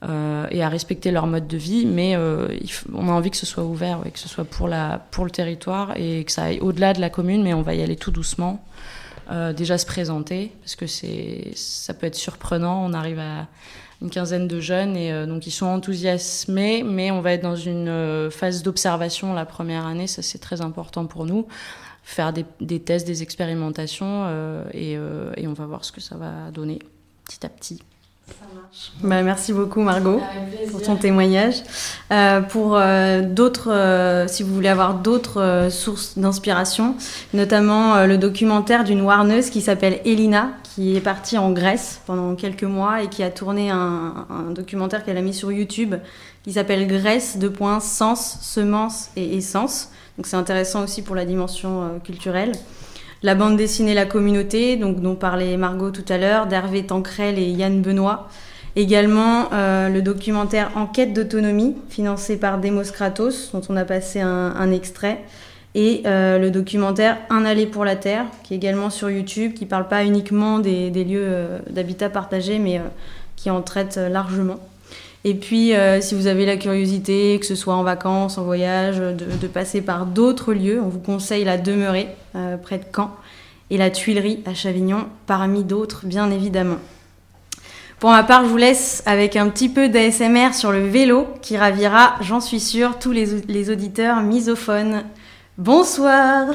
euh, 0.04 0.48
et 0.52 0.64
à 0.64 0.70
respecter 0.70 1.12
leur 1.12 1.28
mode 1.28 1.48
de 1.48 1.58
vie. 1.58 1.86
Mais 1.86 2.16
on 2.18 3.10
a 3.10 3.12
envie 3.12 3.32
que 3.32 3.38
ce 3.38 3.46
soit 3.46 3.64
ouvert, 3.64 4.02
et 4.06 4.12
que 4.12 4.20
ce 4.20 4.30
soit 4.30 4.46
pour, 4.46 4.68
la, 4.68 5.06
pour 5.12 5.26
le 5.26 5.32
territoire 5.32 5.96
et 5.98 6.24
que 6.24 6.32
ça 6.32 6.44
aille 6.44 6.60
au-delà 6.60 6.94
de 6.94 7.02
la 7.02 7.10
commune, 7.10 7.44
mais 7.44 7.54
on 7.54 7.62
va 7.62 7.74
y 7.74 7.82
aller 7.82 7.96
tout 7.96 8.12
doucement. 8.12 8.64
déjà 9.56 9.78
se 9.78 9.86
présenter, 9.86 10.52
parce 10.62 10.76
que 10.76 10.86
ça 11.56 11.94
peut 11.94 12.06
être 12.06 12.16
surprenant. 12.16 12.86
On 12.86 12.94
arrive 12.94 13.20
à 13.20 13.48
une 14.02 14.10
quinzaine 14.10 14.48
de 14.48 14.60
jeunes 14.60 14.96
et 14.96 15.26
donc 15.26 15.48
ils 15.48 15.52
sont 15.52 15.66
enthousiasmés, 15.66 16.84
mais 16.84 17.10
on 17.10 17.22
va 17.22 17.34
être 17.34 17.42
dans 17.42 17.56
une 17.56 18.30
phase 18.30 18.62
d'observation 18.62 19.34
la 19.34 19.46
première 19.46 19.88
année, 19.88 20.08
ça 20.08 20.22
c'est 20.22 20.38
très 20.38 20.62
important 20.62 21.06
pour 21.08 21.26
nous 21.26 21.48
faire 22.08 22.32
des, 22.32 22.46
des 22.62 22.80
tests, 22.80 23.06
des 23.06 23.22
expérimentations 23.22 24.24
euh, 24.28 24.64
et, 24.72 24.96
euh, 24.96 25.34
et, 25.36 25.46
on 25.46 25.54
va 25.54 25.66
voir 25.66 25.84
ce 25.84 25.92
que 25.92 26.00
ça 26.00 26.16
va 26.16 26.52
donner 26.52 26.80
petit 27.26 27.46
à 27.46 27.50
petit. 27.50 27.84
Ça 28.28 28.46
marche. 28.56 28.92
Bah, 29.02 29.22
merci 29.24 29.52
beaucoup 29.52 29.82
Margot 29.82 30.22
pour 30.72 30.82
ton 30.82 30.96
témoignage. 30.96 31.56
Euh, 32.12 32.40
pour 32.40 32.78
euh, 32.78 33.22
d'autres, 33.22 33.72
euh, 33.72 34.26
si 34.28 34.42
vous 34.42 34.54
voulez 34.54 34.70
avoir 34.70 34.94
d'autres 34.94 35.68
sources 35.70 36.18
d'inspiration, 36.18 36.96
notamment 37.34 38.06
le 38.06 38.18
documentaire 38.18 38.86
d'une 38.86 39.02
warneuse 39.02 39.50
qui 39.50 39.60
s'appelle 39.60 40.00
Elina, 40.06 40.52
qui 40.78 40.96
est 40.96 41.02
partie 41.02 41.40
en 41.40 41.54
Grèce 41.54 42.02
pendant 42.06 42.36
quelques 42.36 42.62
mois 42.62 43.02
et 43.02 43.08
qui 43.08 43.24
a 43.24 43.32
tourné 43.32 43.72
un, 43.72 44.28
documentaire 44.54 45.04
qu'elle 45.04 45.18
a 45.18 45.24
mis 45.24 45.34
sur 45.34 45.52
YouTube 45.52 45.96
qui 46.44 46.54
s'appelle 46.54 46.86
Grèce, 46.86 47.40
de 47.40 47.48
points, 47.48 47.80
sens, 47.80 48.38
semence 48.42 49.10
et 49.16 49.38
essence. 49.38 49.90
Donc 50.18 50.28
c'est 50.28 50.36
intéressant 50.36 50.84
aussi 50.84 51.02
pour 51.02 51.16
la 51.16 51.26
dimension 51.26 51.82
euh, 51.82 51.88
culturelle. 51.98 52.52
La 53.24 53.34
bande 53.34 53.58
dessinée 53.58 53.96
La 53.96 54.06
Communauté, 54.06 54.78
donc, 54.78 55.02
dont 55.02 55.16
parlait 55.16 55.58
Margot 55.58 55.90
tout 55.90 56.06
à 56.10 56.20
l'heure, 56.20 56.46
d'Hervé 56.46 56.86
Tancrel 56.86 57.40
et 57.40 57.50
Yann 57.50 57.82
Benoît. 57.82 58.28
Également 58.76 59.52
euh, 59.54 59.90
le 59.90 60.04
documentaire 60.04 60.70
Enquête 60.76 61.12
d'autonomie, 61.12 61.76
financé 61.90 62.38
par 62.38 62.60
Demos 62.60 62.92
Kratos, 62.94 63.50
dont 63.52 63.64
on 63.70 63.78
a 63.78 63.84
passé 63.84 64.22
un 64.22 64.72
extrait. 64.72 65.24
Et 65.80 66.02
euh, 66.08 66.40
le 66.40 66.50
documentaire 66.50 67.20
Un 67.30 67.46
aller 67.46 67.68
pour 67.68 67.86
la 67.86 67.96
Terre, 67.96 68.26
qui 68.44 68.56
est 68.56 68.58
également 68.58 68.90
sur 68.90 69.12
YouTube, 69.12 69.54
qui 69.54 69.68
parle 69.68 69.88
pas 69.88 70.04
uniquement 70.04 70.58
des, 70.58 70.90
lieux 70.90 71.22
euh, 71.22 71.60
d'habitat 71.70 72.10
partagé, 72.10 72.58
mais 72.58 72.80
euh, 72.80 72.82
qui 73.36 73.52
en 73.52 73.62
traite 73.62 73.98
largement. 73.98 74.58
Et 75.24 75.36
puis, 75.36 75.74
si 76.00 76.16
vous 76.16 76.28
avez 76.28 76.46
la 76.46 76.56
curiosité, 76.58 77.38
que 77.40 77.46
ce 77.46 77.54
soit 77.56 77.76
en 77.76 77.84
vacances, 77.84 78.38
en 78.38 78.44
voyage, 78.44 78.98
de, 78.98 79.48
passer 79.48 79.82
par 79.82 80.06
d'autres 80.06 80.54
lieux, 80.54 80.82
on 80.82 80.88
vous 80.88 81.00
conseille 81.00 81.44
la 81.44 81.58
Demeurée, 81.58 82.08
euh, 82.36 82.56
près 82.56 82.78
de 82.78 82.86
Caen, 82.96 83.12
et 83.70 83.78
la 83.78 83.90
Tuilerie 83.90 84.42
à 84.46 84.54
Chavignon, 84.54 85.06
parmi 85.26 85.64
d'autres, 85.64 86.06
bien 86.06 86.32
évidemment. 86.32 86.78
Pour 88.00 88.12
ma 88.12 88.24
part, 88.24 88.46
je 88.46 88.50
vous 88.50 88.58
laisse 88.58 89.04
avec 89.06 89.36
un 89.36 89.50
petit 89.50 89.70
peu 89.70 89.90
d'ASMR 89.90 90.54
sur 90.54 90.72
le 90.72 90.88
vélo, 90.88 91.28
qui 91.42 91.58
ravira, 91.58 92.16
j'en 92.22 92.40
suis 92.40 92.62
sûre, 92.62 92.98
tous 92.98 93.12
les 93.12 93.70
auditeurs 93.70 94.22
misophones. 94.22 95.04
Bonsoir 95.58 96.54